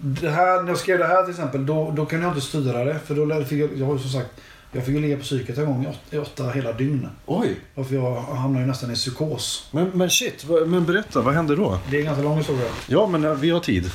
[0.00, 2.84] det här, när jag skrev det här till exempel, då, då kunde jag inte styra
[2.84, 2.98] det.
[2.98, 4.30] För då fick jag, jag har ju som sagt,
[4.72, 7.08] jag fick ju ligga på psyket en gång i åtta, i åtta hela dygn.
[7.26, 7.60] Oj.
[7.74, 9.68] Varför jag hamnade ju nästan i psykos.
[9.70, 11.78] Men, men shit, men berätta, vad hände då?
[11.90, 12.68] Det är en ganska lång historia.
[12.86, 13.90] Ja, men eh, vi har tid.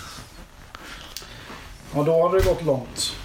[1.96, 3.16] Ja, då hade det gått långt.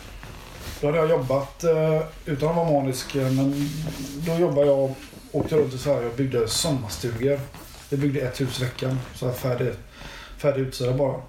[0.81, 3.15] Då hade jag jobbat eh, utan att vara manisk.
[3.15, 3.71] eh, Men
[4.27, 4.97] då jobbade jag och
[5.33, 7.41] åkte runt i Sverige och byggde sommarstugor.
[7.91, 8.99] Vi byggde ett hus i veckan.
[9.15, 9.73] Så här färdig,
[10.39, 11.21] färdig utsida bara.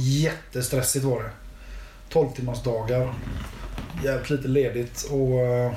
[0.00, 1.30] Jättestressigt var det.
[2.08, 3.14] 12 timmars dagar.
[4.04, 5.72] Jävligt lite ledigt och, eh,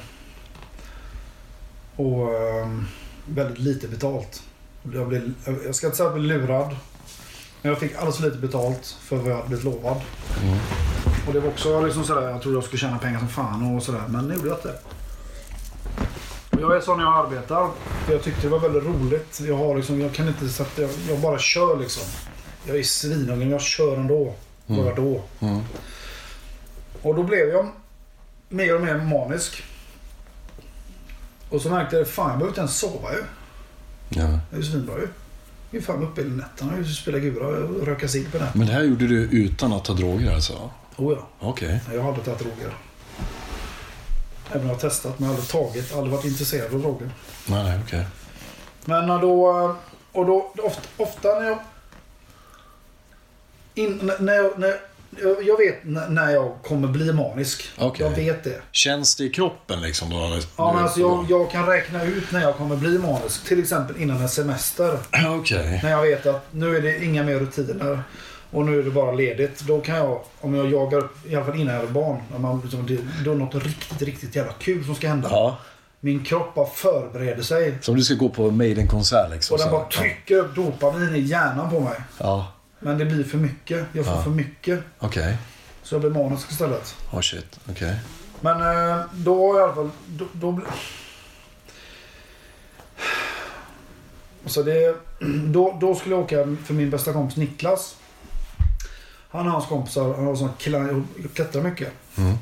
[1.96, 2.30] och
[3.26, 4.44] väldigt lite betalt.
[4.94, 5.34] Jag, blev,
[5.66, 6.76] jag ska inte säga att jag blev lurad.
[7.62, 10.02] Men jag fick alldeles för lite betalt för vad jag hade blivit lovad.
[11.28, 13.84] Och det var också liksom sådär, jag trodde jag skulle tjäna pengar som fan och
[13.84, 14.04] sådär.
[14.08, 14.76] Men det gjorde jag inte.
[16.52, 17.70] Och jag är sån när jag arbetar.
[18.06, 19.42] För jag tyckte det var väldigt roligt.
[19.48, 22.04] Jag har liksom, jag kan inte sätta, jag, jag bara kör liksom.
[22.66, 24.34] Jag är svinungen, jag kör ändå.
[24.68, 25.24] Bara då.
[27.02, 27.70] Och då blev jag
[28.50, 29.64] mer och mer manisk.
[31.50, 33.24] Och så märkte jag, fan jag behöver inte ens sova ju.
[34.10, 34.40] Ja.
[34.50, 35.08] Det är ju svinbra ju.
[35.72, 38.52] Jag är fan uppe hela nätterna och spelar gura och röka cigg på nätterna.
[38.54, 40.70] Men det här gjorde du utan att ta droger alltså?
[40.98, 41.28] Oh ja.
[41.40, 41.80] Okej.
[41.88, 42.74] Nej, Jag har aldrig tagit droger.
[44.50, 45.94] Även om jag har testat men aldrig tagit.
[45.96, 47.10] Aldrig varit intresserad av droger.
[47.46, 48.06] Nej, okej.
[48.86, 49.76] Men när då...
[50.12, 51.60] Och då ofta, ofta när jag...
[53.76, 54.76] In, när jag, när,
[55.46, 57.70] jag- vet när jag kommer bli manisk.
[57.78, 58.06] Okej.
[58.06, 58.62] Jag vet det.
[58.72, 60.10] Känns det i kroppen liksom?
[60.10, 63.46] Då, Ja, men alltså jag, jag kan räkna ut när jag kommer bli manisk.
[63.46, 65.00] Till exempel innan en semester.
[65.40, 65.80] Okej.
[65.84, 68.04] När jag vet att nu är det inga mer rutiner.
[68.52, 69.60] Och nu är det bara ledigt.
[69.60, 72.22] Då kan jag, om jag jagar i alla fall innan jag är barn.
[72.32, 75.30] När man, liksom, det, då är något riktigt, riktigt jävla kul som ska hända.
[75.32, 75.58] Ja.
[76.00, 77.78] Min kropp bara förbereder sig.
[77.82, 79.54] Som du ska gå på Maiden-konsert liksom?
[79.54, 81.98] Och den bara trycker upp dopamin i hjärnan på mig.
[82.20, 82.52] Ja.
[82.80, 83.86] Men det blir för mycket.
[83.94, 84.22] Jag får Ja.
[84.22, 84.80] för mycket.
[85.00, 85.38] Okej.
[85.84, 86.96] Så jag blir manisk istället.
[87.14, 87.60] Oh shit.
[87.70, 87.96] Okej.
[88.42, 89.90] Men eh, då i alla fall...
[90.08, 90.60] Då, då.
[94.46, 94.96] Så det,
[95.48, 97.96] då, då skulle jag åka för min bästa kompis Niklas.
[99.30, 100.50] Han och hans kompisar, han har sån
[101.34, 101.94] klättrar mycket.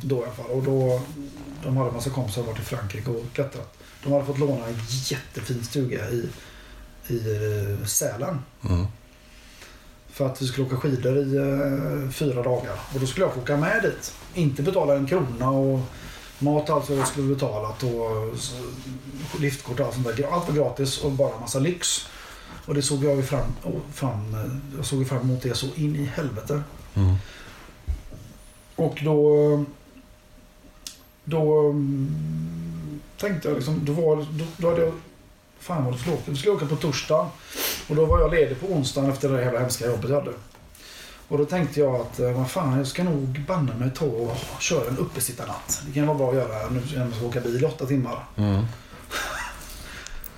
[0.01, 0.51] Då i alla fall.
[0.51, 1.01] Och då,
[1.63, 3.77] de hade en massa kompisar varit i Frankrike och klättrat.
[4.03, 6.29] De hade fått låna en jättefin stuga i,
[7.07, 8.39] i eh, Sälen.
[8.69, 8.85] Mm.
[10.07, 12.79] För att vi skulle åka skidor i eh, fyra dagar.
[12.93, 14.13] Och då skulle jag få åka med dit.
[14.33, 15.79] Inte betala en krona och
[16.39, 18.35] mat och allt jag skulle betalat och
[19.39, 20.27] liftkort och allt sånt där.
[20.31, 22.07] Allt var gratis och bara en massa lyx.
[22.65, 23.53] Och det såg jag ju fram,
[23.93, 26.63] fram, eh, jag såg fram emot det så in i helvete.
[26.95, 27.15] Mm.
[28.75, 29.65] Och då...
[31.23, 34.93] Då mm, tänkte jag liksom, då var då, då hade jag...
[35.59, 36.21] Fan vad det åka.
[36.25, 37.29] Vi skulle åka på torsdag.
[37.89, 40.33] Och då var jag ledig på onsdagen efter det jävla hemska jobbet jag hade.
[41.27, 44.37] Och då tänkte jag att, eh, vad fan, jag ska nog banne mig ta och
[44.59, 45.81] köra en uppesittarnatt.
[45.87, 48.25] Det kan vara bra att göra nu när jag ska åka bil i åtta timmar.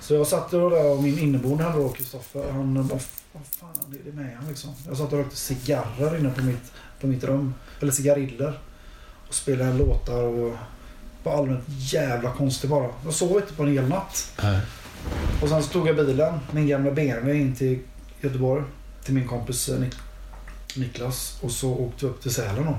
[0.08, 2.98] Så jag satt där och min inneboende han då, Kristoffer, han bara,
[3.32, 4.70] vad fan är det med han liksom?
[4.86, 7.54] Jag satt och rökte cigarrer inne på mitt, på mitt rum.
[7.80, 8.58] Eller cigariller.
[9.28, 10.54] Och spelade låtar och
[11.22, 12.90] var allmänt jävla konstig bara.
[13.04, 14.32] Jag sov inte på en hel natt.
[14.42, 14.60] Nej.
[15.42, 17.78] Och sen så tog jag bilen, min gamla BMW, in till
[18.20, 18.64] Göteborg.
[19.04, 19.98] Till min kompis eh, Nik-
[20.76, 21.38] Niklas.
[21.42, 22.76] Och så åkte vi upp till Sälen då.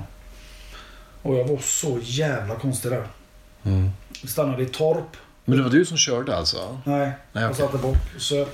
[1.22, 3.06] Och jag var så jävla konstig där.
[3.62, 3.90] Mm.
[4.22, 5.16] Vi stannade i Torp.
[5.44, 6.78] Men det var du som körde alltså?
[6.84, 6.98] Nej,
[7.32, 7.64] Nej, jag okej.
[7.66, 7.96] satte bort.
[8.18, 8.46] Så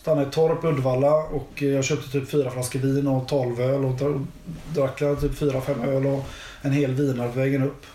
[0.00, 3.84] stannade i Torp, Uddevalla och eh, jag köpte typ fyra flaskor vin och 12 öl
[3.84, 4.26] och dra-
[4.74, 6.24] drack typ fyra, fem öl och
[6.62, 7.86] en hel vinare på vägen upp.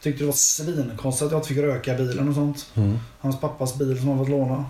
[0.00, 2.66] Tyckte det var svinkonstigt att jag inte fick röka i bilen och sånt.
[3.18, 4.64] Hans pappas bil som han fått låna.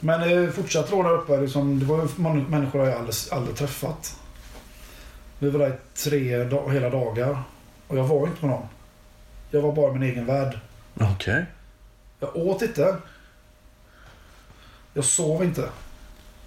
[0.00, 1.40] Men det fortsatte då där uppe.
[1.40, 4.16] Liksom, det var ju människor jag aldrig, aldrig träffat.
[5.38, 7.42] Vi var där i tre da- hela dagar.
[7.88, 8.66] Och jag var inte med någon.
[9.50, 10.58] Jag var bara i min egen värld.
[11.00, 11.44] Okej.
[12.20, 12.96] Jag åt inte.
[14.94, 15.68] Jag sov inte.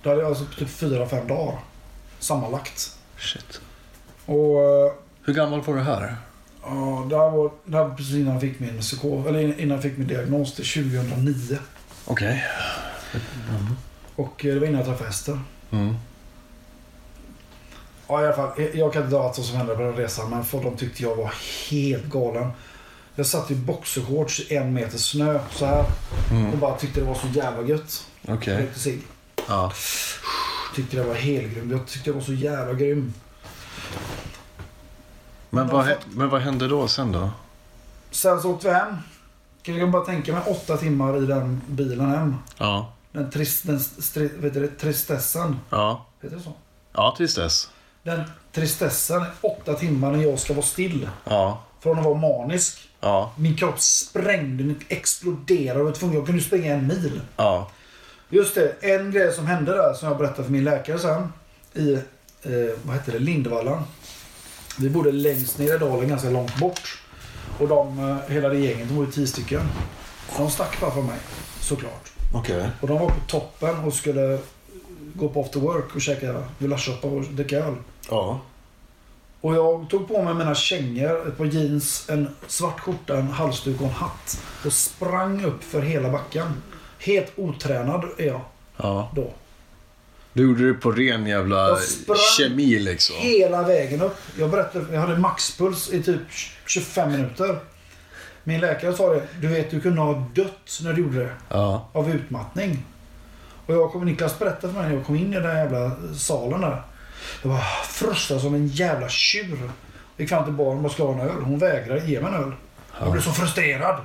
[0.04, 1.60] Det hade jag alltså typ fyra, fem dagar.
[2.20, 2.98] Sammanlagt.
[3.18, 3.62] Shit.
[4.26, 4.94] Och eh,
[5.24, 6.16] Hur gammal var du här?
[6.64, 9.28] ja, det här var, det här var precis innan jag fick min psykos.
[9.28, 10.56] Eller innan jag fick min diagnos.
[10.56, 11.58] till 2009.
[12.06, 12.44] Okej.
[14.16, 15.40] Och eh, det var innan jag träffade Ester.
[15.72, 15.96] Mm.
[18.08, 18.52] Ja, i alla fall.
[18.74, 20.30] Jag kan inte dra allt som hände på den resan.
[20.30, 21.34] Men för de tyckte jag var
[21.72, 22.52] helt galen.
[23.16, 25.86] Jag satt i boxershorts i en meter snö så här.
[26.52, 28.08] Och bara tyckte det var så jävla gött.
[28.28, 28.70] Okej.
[28.76, 29.02] Cigg.
[29.48, 29.72] Ja.
[30.76, 31.72] Tyckte det var helgrym.
[31.72, 33.14] Jag tyckte jag var så jävla grym.
[35.50, 37.30] Men vad, men vad hände då sen då?
[38.12, 38.96] Sen så åkte vi hem.
[39.64, 42.36] Kan jag bara tänka mig åtta timmar i den bilen hem.
[42.58, 42.94] Ja.
[43.12, 45.60] Den, trist, den stri, vet du, det, tristessen.
[45.70, 46.06] Ja.
[46.22, 46.54] Heter det så?
[46.94, 47.70] Ja, tills dess.
[48.04, 51.10] Den tristessen, åtta timmar när jag ska vara still.
[51.24, 51.64] Ja.
[51.80, 52.90] Från att vara manisk.
[53.04, 53.32] Ja.
[53.36, 55.80] Min kropp sprängde, den exploderade.
[55.80, 57.22] Jag var tvungen, jag kunde springa en mil.
[57.36, 57.72] Ja.
[58.30, 61.34] Just det, en grej som hände där som jag berättade för min läkare sen.
[61.74, 63.80] I, eh, vad heter det, Lindvallen.
[64.80, 67.02] Vi bodde längst ner i dalen, ganska långt bort.
[67.60, 69.62] Och de, eh, hela det gänget, de var ju tio stycken.
[70.38, 71.20] De stack bara från mig,
[71.60, 72.12] såklart.
[72.34, 72.70] Okej.
[72.82, 74.40] Och de var på toppen och skulle
[75.14, 77.76] gå på after work och käka gulaschsoppa och dricka öl.
[78.10, 78.40] Ja.
[79.44, 83.82] Och jag tog på mig mina kängor, ett par jeans, en svart skjorta, en halsduk
[83.82, 84.42] och en hatt.
[84.66, 86.62] Och sprang upp för hela backen.
[87.00, 88.42] Helt otränad är jag
[88.78, 89.12] Ja.
[89.16, 89.34] då.
[90.34, 91.78] Du gjorde det på ren jävla
[92.38, 93.16] kemi liksom.
[93.20, 94.18] Hela vägen upp.
[94.40, 96.22] Jag berättade, jag hade maxpuls i typ
[96.68, 97.60] 25 minuter.
[98.44, 99.24] Min läkare sa det.
[99.42, 101.34] Du vet, du kunde ha dött när du gjorde det.
[101.50, 101.90] Ja.
[101.94, 102.86] Av utmattning.
[103.66, 106.62] Och jag kom, Niklas berättade för mig när jag kom in i den jävla salen
[106.62, 106.82] där.
[107.42, 109.72] Jag var frustad som en jävla tjur.
[110.18, 111.44] Gick fram till baren och skulle ha en öl.
[111.44, 112.54] Hon vägrade ge mig en öl.
[113.00, 113.96] Jag blev så frustrerad.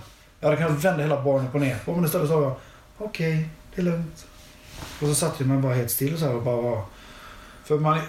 [0.40, 2.56] Jag hade kunnat vända hela baren upp och ner på men istället sa jag
[2.98, 4.26] okej, det är lugnt.
[5.00, 6.82] Och så satt jag mig bara helt still så här och bara.
[7.64, 8.02] För man är,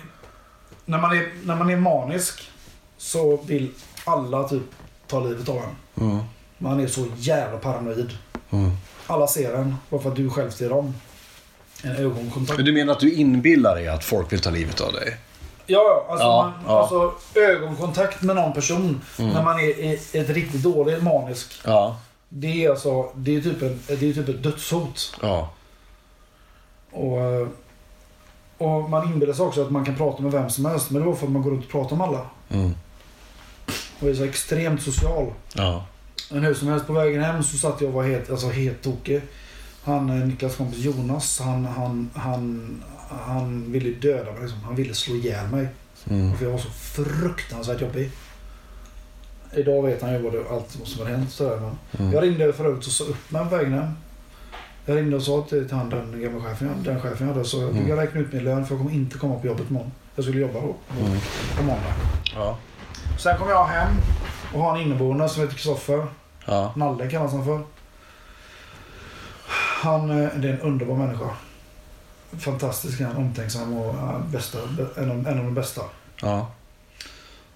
[0.85, 2.51] när, man är, när man är manisk
[2.97, 3.71] så vill
[4.05, 4.63] alla typ
[5.07, 6.05] ta livet av en.
[6.05, 6.19] Mm.
[6.57, 8.17] Man är så jävla paranoid.
[8.49, 8.71] Mm.
[9.07, 10.93] Alla ser en bara för att du själv ser dem.
[11.83, 12.57] En ögonkontakt.
[12.57, 15.17] Men du menar att du inbillar dig att folk vill ta livet av dig?
[15.65, 16.05] Ja.
[16.09, 16.81] Alltså, Ja, man, ja.
[16.81, 21.61] alltså ögonkontakt med någon person när man är i ett riktigt dåligt manisk.
[21.65, 21.99] Ja.
[22.29, 25.15] Det är alltså, det är typ, en, det är typ ett dödshot.
[25.21, 25.49] Ja.
[26.91, 27.47] Och, eh,
[28.57, 30.89] och man inbillar sig också att man kan prata med vem som helst.
[30.91, 32.25] Men det var för att man går runt och pratar med alla.
[32.49, 32.75] Mm.
[33.99, 35.33] Och är så extremt social.
[35.53, 35.85] Ja.
[36.31, 38.81] Men hur som helst på vägen hem så satt jag och var helt, alltså helt
[38.81, 39.21] tokig.
[39.83, 42.83] Han, eh, Niklas kompis Jonas, han, han, han,
[43.25, 44.41] han ville döda mig.
[44.41, 44.59] Liksom.
[44.63, 45.67] Han ville slå ihjäl mig.
[46.09, 46.37] Mm.
[46.37, 48.11] För jag var så fruktansvärt jobbig.
[49.53, 51.31] Idag vet han ju vad det, allt som har hänt.
[51.31, 52.13] Sådär, men Mm.
[52.13, 53.91] Jag ringde förut och sa upp mig på vägen hem.
[54.85, 57.45] Jag ringde och sa till, han, den gamla chefen, den chefen jag hade.
[57.47, 57.87] Så jag Mm.
[57.89, 59.91] jag räkna ut min lön för jag kommer inte komma på jobbet imorgon.
[60.15, 60.75] Jag skulle jobba då.
[60.99, 61.19] Mm.
[61.57, 61.93] På måndag.
[62.35, 62.57] Ja.
[63.19, 63.93] Sen kom jag hem
[64.53, 66.07] och har en inneboende som heter Kristoffer.
[66.45, 66.73] Ja.
[66.75, 67.61] Nalle kallas han för.
[69.79, 71.29] Han eh, det är en underbar människa.
[72.37, 74.57] Fantastisk, han omtänksam och ja, bästa,
[74.97, 75.81] en, av, en av de bästa.
[76.21, 76.51] Ja.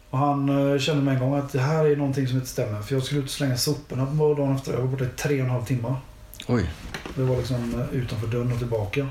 [0.09, 2.82] Och han eh, kände med en gång att det här är någonting som inte stämmer.
[2.82, 4.74] För jag skulle ut och slänga soporna på dagen efter.
[4.74, 5.95] Jag var borta i tre och en halv timme.
[6.47, 6.69] Oj.
[7.15, 9.07] Det var liksom eh, utanför dörren och tillbaka.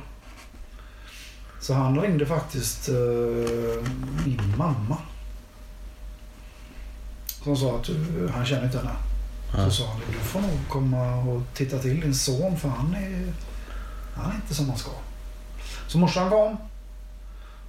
[1.60, 2.94] Så han ringde faktiskt eh,
[4.24, 4.98] min mamma.
[7.26, 7.96] Som sa att eh,
[8.34, 9.11] han känner inte henne.
[9.54, 13.32] Så sa han du får nog komma och titta till din son för han är...
[14.14, 14.90] Han är inte som han ska.
[15.88, 16.56] Så morsan kom.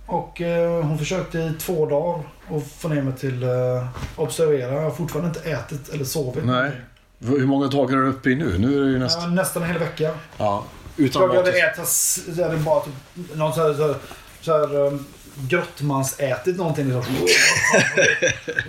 [0.06, 4.74] Och eh, hon försökte i två dagar att få ner mig till eh, observera.
[4.74, 6.46] Jag har fortfarande inte ätit eller sovit.
[6.46, 6.72] Nej.
[7.20, 8.58] Hur många dagar är du uppe i nu?
[8.58, 9.64] Nu är det ju Ja, nästan...
[9.64, 10.12] en hel vecka.
[10.38, 10.64] Ja.
[10.98, 12.94] Utan Jag hade ätit så hade bara typ,
[13.36, 13.96] någon så här, så här,
[14.42, 15.06] så här um,
[15.50, 16.86] grottmansätit någonting.
[16.88, 17.16] Liksom.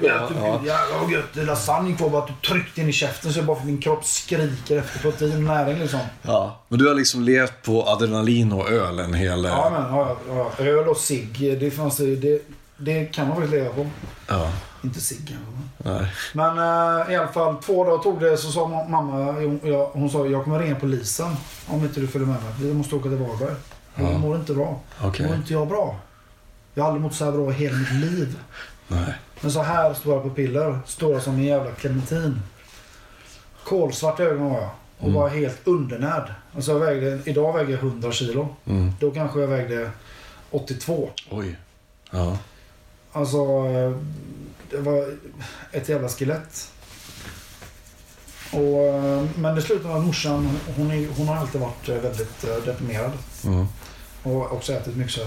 [0.02, 0.60] ja, ja.
[0.66, 1.24] Jävlar vad gött.
[1.32, 3.80] Det är lasagne kvar bara att du tryckte in i käften så bara för min
[3.80, 6.00] kropp skriker efter protein och näring liksom.
[6.22, 6.60] Ja.
[6.68, 9.44] Men du har liksom levt på adrenalin och öl en hel...
[9.44, 10.16] Ja, men, ja,
[10.58, 12.42] ja, öl och cigg, det, fanns, det,
[12.76, 13.86] det kan man faktiskt leva på.
[14.28, 14.50] Ja.
[14.84, 15.36] Inte cigg
[15.78, 16.06] Nej.
[16.32, 19.86] Men eh, i alla fall två dagar tog det så sa ma- mamma, hon, jag,
[19.86, 21.36] hon sa jag kommer ringa polisen
[21.66, 22.52] om inte du följer med mig.
[22.58, 23.54] Vi måste åka till Varberg.
[23.94, 24.18] Jag Ja.
[24.18, 24.80] mår inte bra.
[25.02, 25.26] Okej.
[25.26, 25.96] Mår inte jag bra?
[26.74, 28.38] Jag har aldrig mått så här bra i hela mitt liv.
[28.88, 29.14] Nej.
[29.40, 32.42] Men så här stora pupiller, stora som en jävla clementin.
[33.64, 34.70] Kolsvart ögon har jag.
[34.98, 36.34] Och var helt undernärd.
[36.54, 38.48] Alltså jag vägde, idag väger jag 100 kilo.
[38.64, 38.92] Mm.
[39.00, 39.90] Då kanske jag vägde
[40.50, 41.10] 82.
[41.30, 41.56] Oj.
[42.10, 42.38] Ja.
[43.12, 43.96] Alltså, eh,
[44.70, 45.14] det var
[45.72, 46.70] ett jävla skelett.
[48.52, 51.96] Och, eh, men det slutade med att morsan, hon, är, hon har alltid varit eh,
[51.96, 53.12] väldigt deprimerad.
[53.44, 53.66] Mm.
[54.22, 55.26] Och också ätit mycket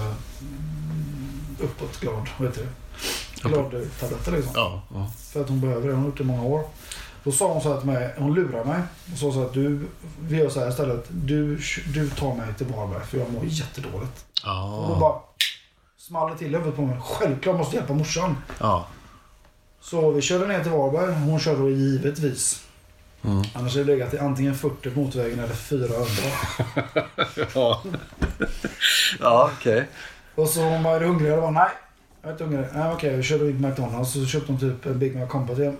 [1.58, 3.48] så här, mm, uppåt glad, vad heter det?
[3.48, 4.52] Glad-tabletter liksom.
[4.54, 4.82] Ja.
[4.94, 5.10] ja.
[5.32, 5.94] För att hon behöver det.
[5.94, 6.64] Hon har gjort det i många år.
[7.24, 8.80] Då sa hon så här till mig, hon lurar mig.
[9.12, 9.86] Och sa så att du,
[10.20, 11.04] vi gör så här istället.
[11.08, 11.58] Du,
[11.94, 14.24] du tar mig till Varberg för jag mår jättedåligt.
[14.42, 14.96] Och då Ja.
[15.00, 15.20] bara
[15.98, 16.96] small till huvudet på mig.
[17.02, 18.36] Självklart måste jag hjälpa morsan.
[18.60, 18.86] Ja.
[19.80, 21.14] Så vi körde ner till Varberg.
[21.14, 22.64] Hon körde då givetvis.
[23.24, 23.42] Mm.
[23.54, 26.06] Annars hade det legat i antingen 40 på motorvägen eller 400.
[27.54, 27.82] Ja.
[29.20, 29.88] Ja, okej.
[30.38, 31.30] Och så hon var är du hungrig?
[31.30, 31.70] Jag bara nej.
[32.22, 32.66] Jag är inte hungrig.
[32.74, 35.26] Nej okej, vi körde in på McDonalds och så köpte hon typ en Big Mac
[35.26, 35.72] Company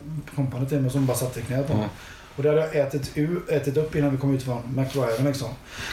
[0.69, 1.83] till mig som bara satte i knät på mig.
[1.83, 1.95] Mm.
[2.37, 3.17] Och det hade jag ätit,
[3.49, 5.49] ätit upp innan vi kom ut från McDriven liksom.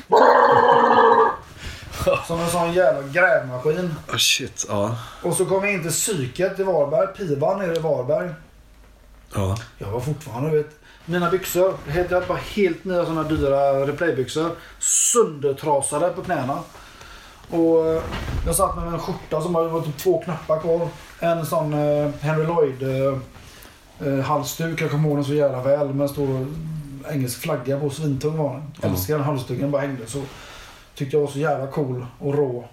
[2.27, 3.95] Som en sån jävla grävmaskin.
[4.07, 4.65] Oh, shit.
[4.69, 4.97] Ja.
[5.23, 7.07] Och så kom vi in till psyket i Varberg.
[7.07, 8.29] Pivan nere i Varberg.
[9.33, 9.57] Ja.
[9.77, 10.69] Jag var fortfarande, vet.
[11.05, 14.51] Mina byxor, helt, jag helt nya såna dyra replaybyxor.
[14.79, 16.59] Söndertrasade på knäna.
[17.49, 18.01] Och eh,
[18.45, 20.87] jag satt med en skjorta som var typ två knappar kvar.
[21.19, 23.17] En sån eh, Henry Lloyd eh,
[24.07, 24.81] eh, halsduk.
[24.81, 25.93] Jag kommer ihåg den så jävla väl.
[25.93, 26.47] Med en stor
[27.11, 27.89] engelsk flagga på.
[27.89, 28.91] Svintung var den.
[28.91, 29.71] Älskar den halsduken.
[29.71, 30.21] bara hängde så.
[30.95, 32.65] Tyckte jag var så jävla cool och rå.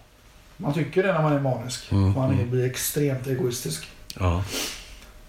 [0.57, 1.93] Man tycker det när man är manisk.
[1.93, 3.89] Mm, Man är, blir extremt egoistisk.
[4.20, 4.45] Ja.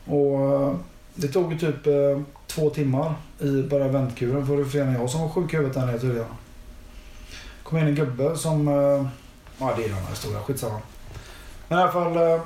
[0.05, 0.73] Och eh,
[1.15, 5.29] det tog typ eh, två timmar i bara väntkuren för fler än jag som var
[5.29, 6.27] sjuk i huvudet där nere tydligen.
[7.63, 8.67] kom in en gubbe som...
[8.67, 9.07] eh,
[9.57, 10.39] Ja, det är en annan historia.
[10.39, 10.79] Skitsamma.
[11.67, 12.17] Men i alla fall...
[12.17, 12.41] eh,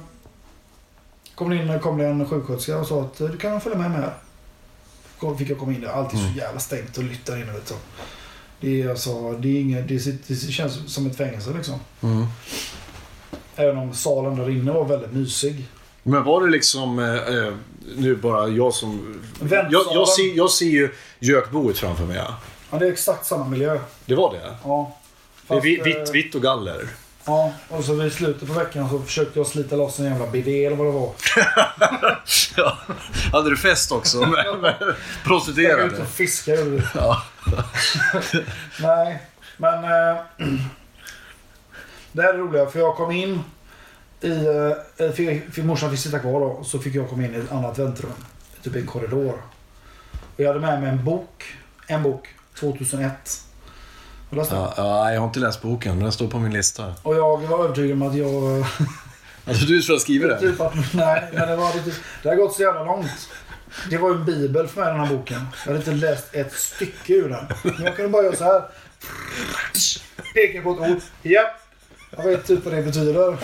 [1.38, 3.92] Kom det, in, kom det en sjuksköterska och sa att eh, du kan följa med
[3.92, 4.14] mig här.
[5.38, 5.88] Fick jag komma in där.
[5.88, 7.52] Är så jävla stängt och lytt där inne.
[7.52, 7.76] Du.
[8.60, 9.88] Det, är alltså, det, är inget,
[10.28, 11.80] det, känns som ett fängelse liksom.
[12.02, 12.26] Mm.
[13.56, 15.66] Även om salen där inne var väldigt mysig.
[16.04, 17.00] Men var det liksom...
[17.00, 17.54] Eh, eh,
[17.98, 19.22] nu bara jag som...
[19.40, 19.94] Jag, Väntsalen.
[19.94, 20.90] jag, ser, jag ser ju
[21.20, 22.22] gökboet framför mig.
[22.72, 23.80] Ja, det är exakt samma miljö.
[24.06, 24.56] Det var det?
[24.64, 24.97] Ja.
[25.48, 26.88] Det är Fast, vi- eh, vitt, vitt och galler.
[27.26, 30.66] Ja, och så vid slutet på veckan så försökte jag slita loss en jävla bidé
[30.66, 31.12] eller vad det var.
[32.58, 32.78] Ja.
[33.32, 35.98] Hade du fest också med, med Jag var ute prostituerade?
[36.02, 36.58] och fiskade.
[36.62, 36.84] gjorde.
[36.96, 37.24] Ja.
[38.82, 39.22] Nej,
[39.58, 39.84] men...
[39.84, 40.18] Eh,
[42.12, 43.40] det här är roliga för jag kom in
[44.22, 44.32] i...
[44.32, 46.64] Eh, för, för morsan fick sitta kvar då.
[46.64, 48.12] Så fick jag komma in i ett annat väntrum.
[48.64, 49.42] Typ en korridor.
[50.36, 51.44] Och jag hade med mig en bok.
[51.88, 52.28] En bok.
[52.60, 53.42] 2001.
[54.30, 54.60] Har läst den?
[54.60, 56.94] Ja, ja, jag har inte läst boken, men den står på min lista.
[57.04, 58.66] Och jag var övertygad om att jag...
[59.50, 60.40] Alltså du som har skrivit den?
[60.40, 61.92] Typ att, nej, men det var lite,
[62.24, 63.30] Det har gått så jävla långt.
[63.90, 65.48] Det var ju en bibel för mig den här boken.
[65.66, 67.46] Jag hade inte läst ett stycke ur den.
[67.64, 68.62] Men jag kunde bara göra så här.
[70.34, 71.02] Peka på ett ord.
[71.22, 71.60] Japp.
[72.18, 73.38] Jag vet typ vad det betyder.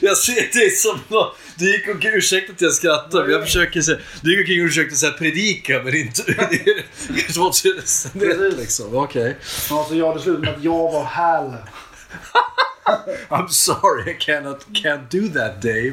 [0.00, 3.80] Jag ser dig som nå- Du gick omkring, ursäkta att jag skrattar, men jag försöker
[3.82, 3.98] säga...
[4.22, 6.22] Du gick omkring och försökte säga predika, men inte...
[7.08, 7.68] Det var så
[8.18, 8.96] rätt liksom.
[8.96, 9.36] Okej.
[9.70, 11.52] Alltså jag hade slutat med att jag var häl.
[13.28, 15.92] I'm sorry, I cannot, can't do that Dave.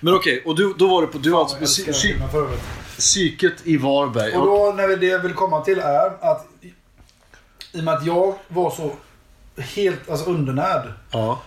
[0.00, 1.18] Men okej, och du, då var du på...
[1.18, 2.58] Du var alltså på psy- psy-
[2.98, 4.32] psyket i Varberg.
[4.32, 6.46] Och då, när vi, det jag vill komma till är att
[7.72, 8.96] i och med att jag var så
[9.56, 11.42] helt alltså, undernärd Ja.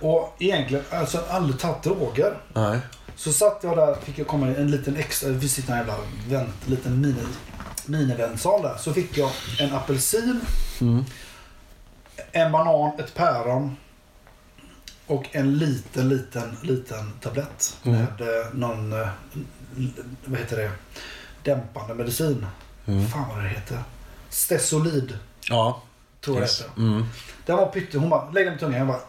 [0.00, 2.34] Och egentligen alltså, aldrig tagit droger.
[2.52, 2.78] Nej.
[3.16, 5.78] Så satt jag där, fick jag komma i en liten extra, vi sitter i en
[5.78, 5.94] jävla
[6.28, 7.22] vänt, liten mini,
[7.86, 8.76] miniväntsal där.
[8.76, 9.30] Så fick jag
[9.60, 10.40] en apelsin,
[12.32, 13.76] en banan, ett päron,
[15.06, 17.98] Och en liten, liten, liten tablett Mm.
[17.98, 19.08] med eh, någon, eh,
[20.24, 20.70] vad heter det,
[21.42, 22.46] dämpande medicin.
[22.86, 23.06] Mm.
[23.08, 23.82] Fan vad det heter.
[24.30, 25.18] Stesolid,
[25.48, 25.82] Ja.
[26.20, 26.58] tror jag Yes.
[26.58, 26.80] det heter.
[26.80, 27.04] Mm.
[27.46, 27.98] Den var pytte.
[27.98, 28.78] Hon bara, lägg den på tungan.
[28.78, 29.00] Jag bara...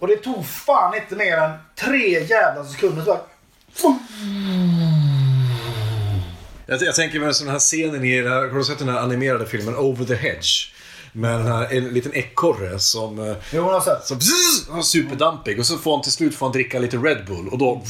[0.00, 3.02] Och det tog fan inte mer än tre jävla sekunder.
[3.04, 3.98] Så bara,
[6.66, 9.46] Jag, jag tänker mig den här scenen i, här- har du sett den här animerade
[9.46, 10.72] filmen Over the Hedge?
[11.12, 13.18] Med den här, en liten ekorre som...
[13.30, 14.06] eh, jo, har sett.
[14.06, 17.48] som bzzz, superdampig och så får han till slut får han dricka lite Red Bull
[17.48, 17.82] och då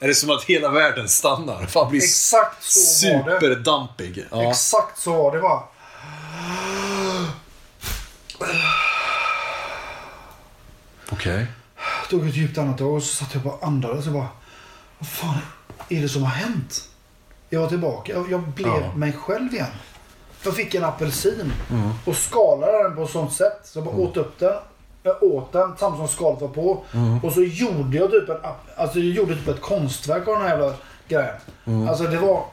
[0.00, 1.66] är det som att hela världen stannar.
[1.66, 3.40] För han blir Exakt så var det.
[3.40, 4.24] superdampig.
[4.30, 4.50] Ja.
[4.50, 5.62] Exakt så var det bara.
[11.30, 11.46] Okej.
[12.02, 14.28] Jag tog ett djupt andetag och så satt jag bara och andades och bara...
[14.98, 15.38] Vad fan
[15.88, 16.88] är det som har hänt?
[17.50, 18.12] Jag var tillbaka.
[18.12, 18.92] Jag, jag blev Ja.
[18.96, 19.66] mig själv igen.
[20.44, 21.90] Jag fick en apelsin Mm.
[22.04, 23.60] och skalade den på ett sånt sätt.
[23.64, 24.54] Så jag bara åt upp den.
[25.02, 26.84] Jag åt den samtidigt som skalet var på.
[26.94, 27.18] Mm.
[27.24, 30.42] Och så gjorde jag typ, en, ap- alltså jag gjorde typ ett konstverk av den
[30.42, 30.74] här jävla
[31.08, 31.34] grejen.
[31.64, 31.88] Mm.
[31.88, 32.44] Alltså det var...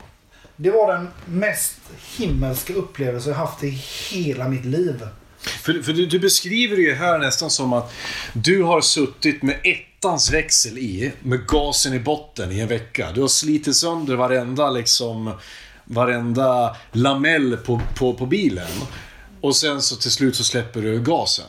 [0.55, 1.75] Det var den mest
[2.17, 5.07] himmelska upplevelse jag haft i hela mitt liv.
[5.43, 7.93] För, för du, du beskriver det ju här nästan som att
[8.33, 13.11] du har suttit med ettans växel i, med gasen i botten i en vecka.
[13.15, 15.31] Du har slitit sönder varenda liksom,
[15.85, 18.67] varenda lamell på, på, på bilen.
[19.41, 21.45] Och sen så till slut så släpper du gasen.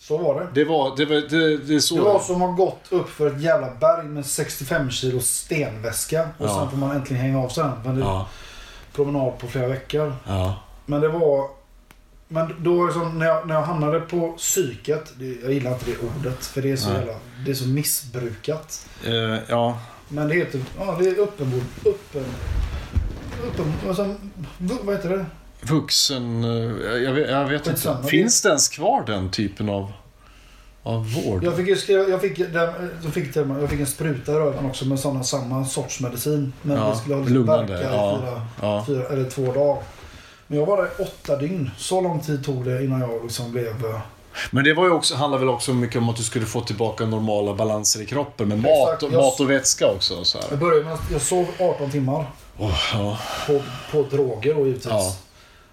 [0.00, 0.48] Så var det.
[0.54, 1.94] Det var, det var, det, det så.
[1.94, 6.28] Det var som att ha gått upp för ett jävla berg med 65 kilo stenväska.
[6.38, 6.58] Och Ja.
[6.60, 7.72] sen får man äntligen hänga av sig den.
[7.84, 8.28] Men det Ja,
[8.92, 10.16] promenad på flera veckor.
[10.26, 10.54] ja.
[10.86, 11.63] Men det var...
[12.34, 15.12] Men då var det som när jag, när jag hamnade på psyket.
[15.18, 16.46] Det, jag gillar inte det ordet.
[16.46, 16.98] För det är så Nej.
[16.98, 17.12] jävla...
[17.44, 18.86] Det är så missbrukat.
[19.04, 19.78] Eh, ja.
[20.08, 20.60] Men det heter...
[20.78, 21.62] Ja, det är uppenbord...
[21.84, 22.24] Uppen...
[23.46, 23.72] Uppen...
[23.88, 24.14] Alltså,
[24.58, 25.26] vad heter det?
[25.60, 26.44] Vuxen...
[26.44, 27.96] eh, Jag vet, jag vet inte.
[28.08, 29.92] Finns det ens kvar den typen av,
[30.82, 31.44] av vård?
[31.44, 32.52] Jag fick, ju skriva, jag, fick, den,
[33.02, 36.52] jag, fick, jag fick en spruta i röven också med såna, samma sorts medicin.
[36.62, 38.84] Men Ja, det skulle ha lite lugnande, verka i ja, fyra, ja.
[38.86, 39.82] fyra eller två dagar.
[40.54, 41.70] Men jag var där i åtta dygn.
[41.78, 43.84] Så lång tid tog det innan jag liksom blev...
[43.86, 44.00] eh,
[44.50, 47.06] Men det var ju också, handlar väl också mycket om att du skulle få tillbaka
[47.06, 50.24] normala balanser i kroppen med mat, och, jag- mat och vätska också.
[50.24, 50.56] Så Jag här.
[50.56, 52.26] började med att jag sov 18 timmar
[52.58, 53.18] Åh, ja.
[53.46, 53.60] på,
[53.92, 54.86] på droger då givetvis.
[54.86, 55.12] Ja.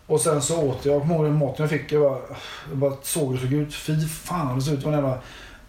[0.08, 0.96] Och sen så åt jag.
[0.96, 1.92] Jag kommer maten jag fick.
[1.92, 2.20] Jag bara,
[2.70, 3.74] jag bara såg hur det såg ut.
[3.76, 5.18] Fy fan det såg ut som en jävla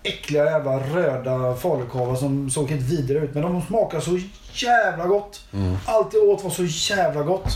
[0.02, 3.34] äckliga jävla röda falukorvar som såg helt vidriga ut.
[3.34, 4.20] Men de smakade så
[4.52, 5.40] jävla gott.
[5.86, 7.48] Allt jag åt var så jävla gott.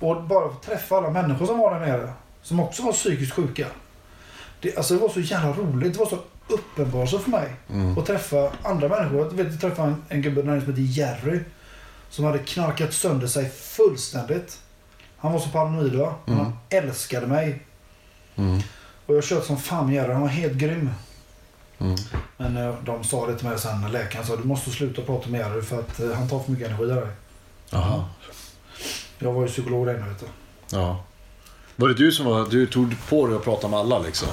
[0.00, 2.12] Och bara få träffa alla människor som var där nere.
[2.42, 3.66] Som också var psykiskt sjuka.
[4.60, 5.92] Det, alltså det var så jävla roligt.
[5.92, 7.52] Det var så uppenbart för mig.
[7.98, 9.18] Att träffa andra människor.
[9.18, 11.40] Jag vet, jag träffade en, en gubbe där som hette Jerry.
[12.10, 14.58] Som hade knarkat sönder sig fullständigt.
[15.16, 16.14] Han var så paranoid va.
[16.24, 17.62] Men Han älskade mig.
[19.06, 20.12] Och jag kört som fan med Jerry.
[20.12, 20.90] Han var helt grym.
[22.36, 25.40] Men eh, de sa det till mig sen läkaren sa du måste sluta prata med
[25.40, 27.06] Jerry för att eh, han tar för mycket energi av dig.
[27.70, 28.04] Jaha.
[29.22, 30.14] Jag var ju psykolog där inne.
[30.72, 31.04] Ja.
[31.76, 34.28] Var det du som var, du tog på dig att prata med alla liksom?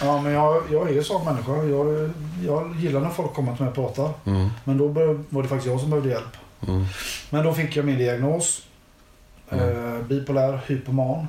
[0.00, 1.52] Ja men jag, jag är ju sån människa.
[1.52, 2.10] Jag,
[2.46, 4.10] jag gillar när folk kommer till mig och pratar.
[4.64, 4.88] Men då
[5.28, 6.36] var det faktiskt jag som behövde hjälp.
[7.30, 8.62] Men då fick jag min diagnos.
[9.50, 11.26] Eh, bipolär hypoman.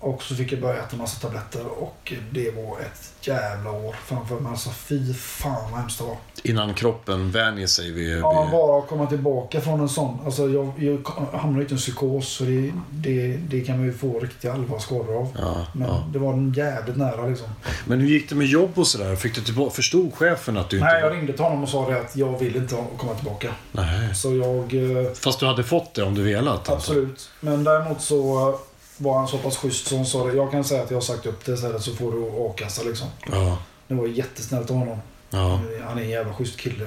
[0.00, 4.34] Och så fick jag börja äta massa tabletter och det var ett jävla år framför
[4.40, 4.50] mig.
[4.50, 6.16] Alltså fy fan vad hemskt det var.
[6.42, 8.18] Innan kroppen vänjer sig vid...
[8.18, 10.18] Ja, bara att komma tillbaka från en sån.
[10.24, 10.98] Alltså jag, jag
[11.38, 12.28] hamnade inte i en psykos.
[12.28, 15.28] Så det, det, det kan man ju få riktiga allvarsskador av.
[15.38, 16.04] Ja, Men ja.
[16.12, 17.48] det var en jävligt nära liksom.
[17.86, 19.16] Men hur gick det med jobb och sådär?
[19.16, 20.88] Fick du tillbaka, förstod chefen att du inte...
[20.88, 23.48] Nej, jag ringde till honom och sa det att jag vill inte komma tillbaka.
[23.72, 24.14] Nej.
[24.14, 24.74] Så jag...
[25.06, 26.68] eh, Fast du hade fått det om du velat?
[26.68, 26.72] alltså.
[26.92, 27.30] Absolut.
[27.40, 28.54] Men däremot så
[28.96, 30.34] var han så pass schysst han sa det.
[30.36, 32.18] Jag kan säga att jag har sagt upp det istället så får du
[32.50, 33.08] a-kassa liksom.
[33.30, 33.58] Ja.
[33.88, 34.98] Det var jättesnällt av honom.
[35.30, 35.60] ja.
[35.88, 36.86] Han är en jävla schysst kille.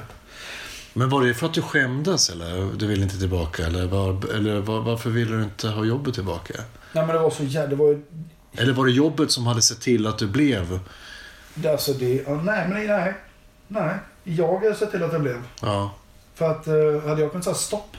[0.94, 2.72] Men var det för att du skämdes eller?
[2.78, 3.66] Du ville inte tillbaka?
[3.66, 6.54] Eller, var, eller var, varför ville du inte ha jobbet tillbaka?
[6.94, 7.70] Nej men det var så jävla...
[7.70, 8.02] Det var ju...
[8.58, 10.80] Eller var det jobbet som hade sett till att du blev?
[11.56, 12.14] det- Alltså det...
[12.28, 13.14] ja, Nej men nej.
[13.68, 13.94] Nej.
[14.24, 15.44] Jag har sett till att det blev.
[15.62, 15.92] Ja.
[16.36, 17.98] För att eh, hade jag kunnat säga stopp.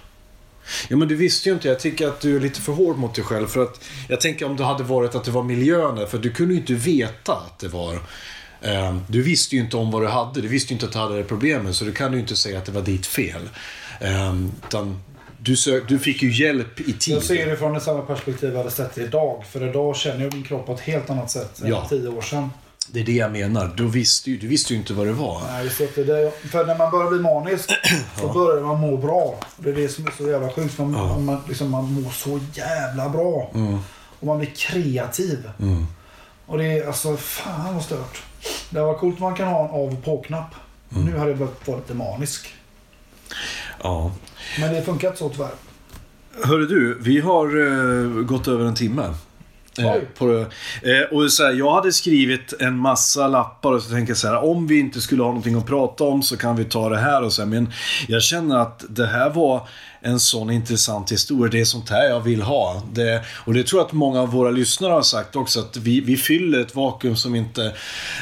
[0.88, 1.68] Ja men du visste ju inte.
[1.68, 3.46] Jag tycker att du är lite för hård mot dig själv.
[3.46, 6.54] För att jag tänker om det hade varit att det var miljön För du kunde
[6.54, 7.94] ju inte veta att det var...
[8.62, 10.40] Eh, du visste ju inte om vad du hade.
[10.40, 11.76] Du visste ju inte att du hade det problemet.
[11.76, 13.48] Så du kan ju inte säga att det var ditt fel.
[14.00, 14.34] Eh,
[14.66, 15.02] utan
[15.38, 17.14] du, sök, du fick ju hjälp i tid.
[17.14, 19.44] Jag ser det från samma perspektiv jag hade sett det idag.
[19.50, 21.86] För idag känner jag min kropp på ett helt annat sätt än Ja.
[21.90, 22.50] tio år sedan.
[22.92, 23.72] Det är det jag menar.
[23.76, 25.42] Du visste ju, du visste ju inte vad det var.
[25.52, 26.04] Nej, just det.
[26.04, 26.30] det är det.
[26.30, 27.70] För när man börjar bli manisk
[28.20, 29.40] så börjar man må bra.
[29.56, 30.78] Det är det som är så jävla sjukt.
[30.78, 33.50] Man, man, liksom, man mår så jävla bra.
[34.20, 35.50] Och man blir kreativ.
[36.46, 38.22] Och det är alltså, fan vad stört.
[38.70, 40.54] Det var coolt man kan ha en av och på-knapp.
[40.92, 41.04] Mm.
[41.04, 42.54] Nu hade jag behövt vara lite manisk.
[43.82, 44.12] Ja.
[44.60, 45.54] Men det funkar inte så tyvärr.
[46.44, 49.14] Hörru du, vi har eh, gått över en timme.
[49.78, 50.46] Eh, på,
[50.82, 54.28] eh, och så här, jag hade skrivit en massa lappar och så tänker jag så
[54.28, 56.98] här, om vi inte skulle ha någonting att prata om så kan vi ta det
[56.98, 57.48] här och så här.
[57.48, 57.72] Men
[58.08, 59.68] jag känner att det här var
[60.00, 61.50] en sån intressant historia.
[61.50, 62.82] Det är sånt här jag vill ha.
[62.92, 66.00] Det, och det tror jag att många av våra lyssnare har sagt också, att vi,
[66.00, 67.72] vi fyller ett vakuum som inte,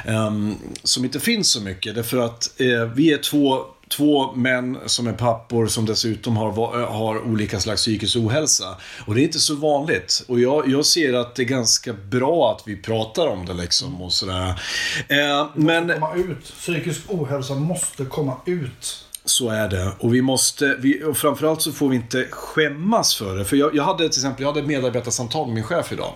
[0.05, 1.95] ehm, som inte finns så mycket.
[1.95, 6.87] Därför att eh, vi är två Två män som är pappor som dessutom har, va-
[6.91, 8.77] har olika slags psykisk ohälsa.
[9.07, 10.25] Och det är inte så vanligt.
[10.29, 14.03] Och jag, jag ser att det är ganska bra att vi pratar om det liksom
[14.03, 14.61] och sådär.
[15.09, 16.45] Eh, men Komma ut.
[16.45, 19.05] Psykisk ohälsa måste komma ut.
[19.25, 19.93] så är det.
[19.99, 23.45] Och vi måste, vi, och framförallt så får vi inte skämmas för det.
[23.45, 26.13] För jag, jag hade till exempel, jag hade ett medarbetarsamtal med min chef idag.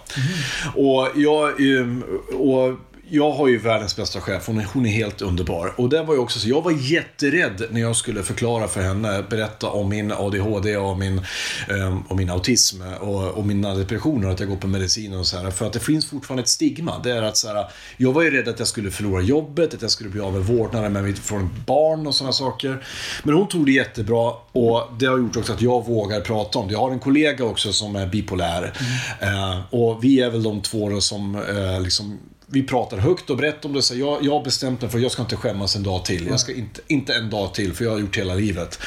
[0.77, 2.05] Och jag, ehm,
[2.39, 2.79] och
[3.15, 5.75] jag har ju världens bästa chef, hon är, hon är helt underbar.
[5.77, 9.25] Och det var ju också så, jag var jätterädd när jag skulle förklara för henne,
[9.31, 11.21] berätta om min ADHD och min,
[11.69, 15.39] ehm, och min autism och, och mina depressioner, att jag går på medicin och så
[15.39, 15.51] här.
[15.51, 16.99] För att det finns fortfarande ett stigma.
[17.05, 19.83] Det är att så här, jag var ju rädd att jag skulle förlora jobbet, att
[19.83, 22.85] jag skulle bli av med vårdnaden med mitt, från barn och sådana saker.
[23.23, 26.67] Men hon tog det jättebra och det har gjort också att jag vågar prata om
[26.67, 26.73] det.
[26.73, 28.73] Jag har en kollega också som är bipolär.
[29.21, 32.19] Eh, och vi är väl de två då som eh, liksom
[32.53, 33.83] vi pratar högt och brett om det.
[33.83, 36.27] Så jag, jag har bestämt mig för att jag ska inte skämmas en dag till.
[36.27, 38.79] Jag ska inte, inte en dag till, för jag har gjort hela livet.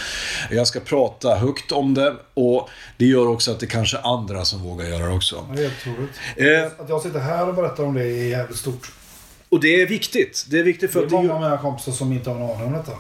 [0.52, 4.46] Jag ska prata högt om det och det gör också att det kanske är andra
[4.46, 5.46] som vågar göra det också.
[5.54, 6.12] Det är helt otroligt.
[6.78, 8.92] Eh, Att jag sitter här och berättar om det är jävligt stort.
[9.50, 10.46] och det är viktigt.
[10.50, 12.40] Det är viktigt för Det är att det många av mina kompisar som inte har
[12.40, 12.92] någon aning om detta.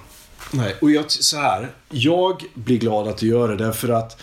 [0.51, 1.71] Nej, och jag, så här.
[1.89, 4.21] Jag blir glad att du gör det därför att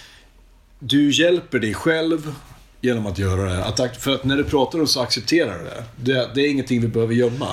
[0.78, 2.34] du hjälper dig själv
[2.83, 3.64] genom att göra det.
[3.64, 6.12] Att, för att när du pratar om så accepterar du det.
[6.12, 6.30] det.
[6.35, 7.49] Det är ingenting vi behöver gömma.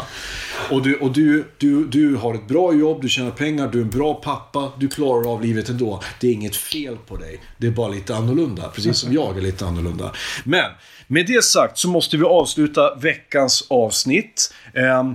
[0.69, 3.83] Och, du, och du, du, du har ett bra jobb, du tjänar pengar, du är
[3.83, 6.03] en bra pappa, du klarar av livet ändå.
[6.19, 7.41] Det är inget fel på dig.
[7.57, 8.69] Det är bara lite annorlunda.
[8.75, 10.11] Precis som jag är lite annorlunda.
[10.43, 10.71] Men
[11.07, 14.53] med det sagt så måste vi avsluta veckans avsnitt.
[14.73, 15.05] Eh, eh,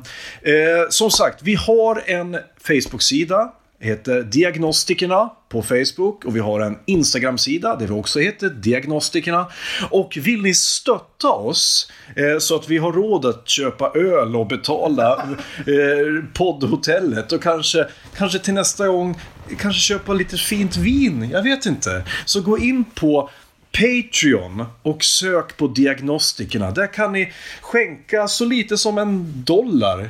[0.90, 7.76] som sagt, vi har en Facebook-sida heter Diagnostikerna på Facebook och vi har en Instagram-sida
[7.76, 9.46] där vi också heter Diagnostikerna.
[9.90, 14.46] Och vill ni stötta oss eh, så att vi har råd att köpa öl och
[14.46, 15.14] betala
[15.58, 17.86] eh, poddhotellet och kanske,
[18.16, 19.20] kanske till nästa gång
[19.58, 22.04] kanske köpa lite fint vin, jag vet inte.
[22.24, 23.30] Så gå in på
[23.72, 26.70] Patreon och sök på Diagnostikerna.
[26.70, 30.08] Där kan ni skänka så lite som en dollar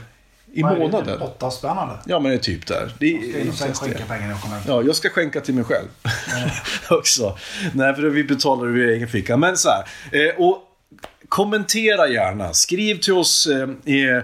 [0.55, 0.81] i Vad är det?
[0.83, 1.21] månaden.
[1.23, 1.95] Åtta spännande.
[2.07, 2.93] Ja, men det är typ där.
[2.99, 4.65] Det Ska är, och sen skänka pengar jag kommer hem.
[4.69, 5.89] Ja, jag ska skänka till mig själv.
[6.91, 7.39] Också.
[7.73, 9.37] Nej, för vi betalar ur egen ficka.
[9.37, 9.85] Men så här.
[10.13, 10.71] Eh, och
[11.29, 12.53] kommentera gärna.
[12.53, 13.47] Skriv till oss
[13.87, 14.17] eh,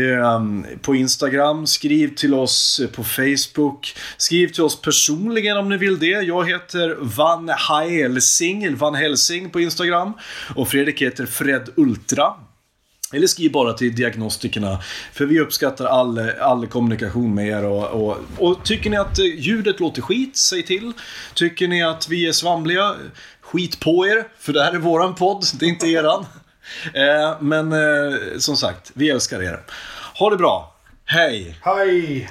[0.00, 0.50] eh,
[0.82, 1.66] på Instagram.
[1.66, 3.94] Skriv till oss eh, på Facebook.
[4.16, 6.06] Skriv till oss personligen om ni vill det.
[6.06, 10.12] Jag heter Van Helsing, Van Helsing på Instagram.
[10.54, 12.34] Och Fredrik heter Fred Ultra.
[13.16, 14.78] Eller skriv bara till diagnostikerna.
[15.12, 17.64] För vi uppskattar all, all kommunikation med er.
[17.64, 20.92] Och, och, och tycker ni att ljudet låter skit, säg till.
[21.34, 22.94] Tycker ni att vi är svamliga,
[23.40, 24.24] skit på er.
[24.38, 26.26] För det här är våran podd, det är inte eran.
[26.94, 29.60] Eh, men eh, som sagt, vi älskar er.
[30.18, 30.74] Ha det bra.
[31.04, 31.56] Hej!
[31.62, 32.30] Hej!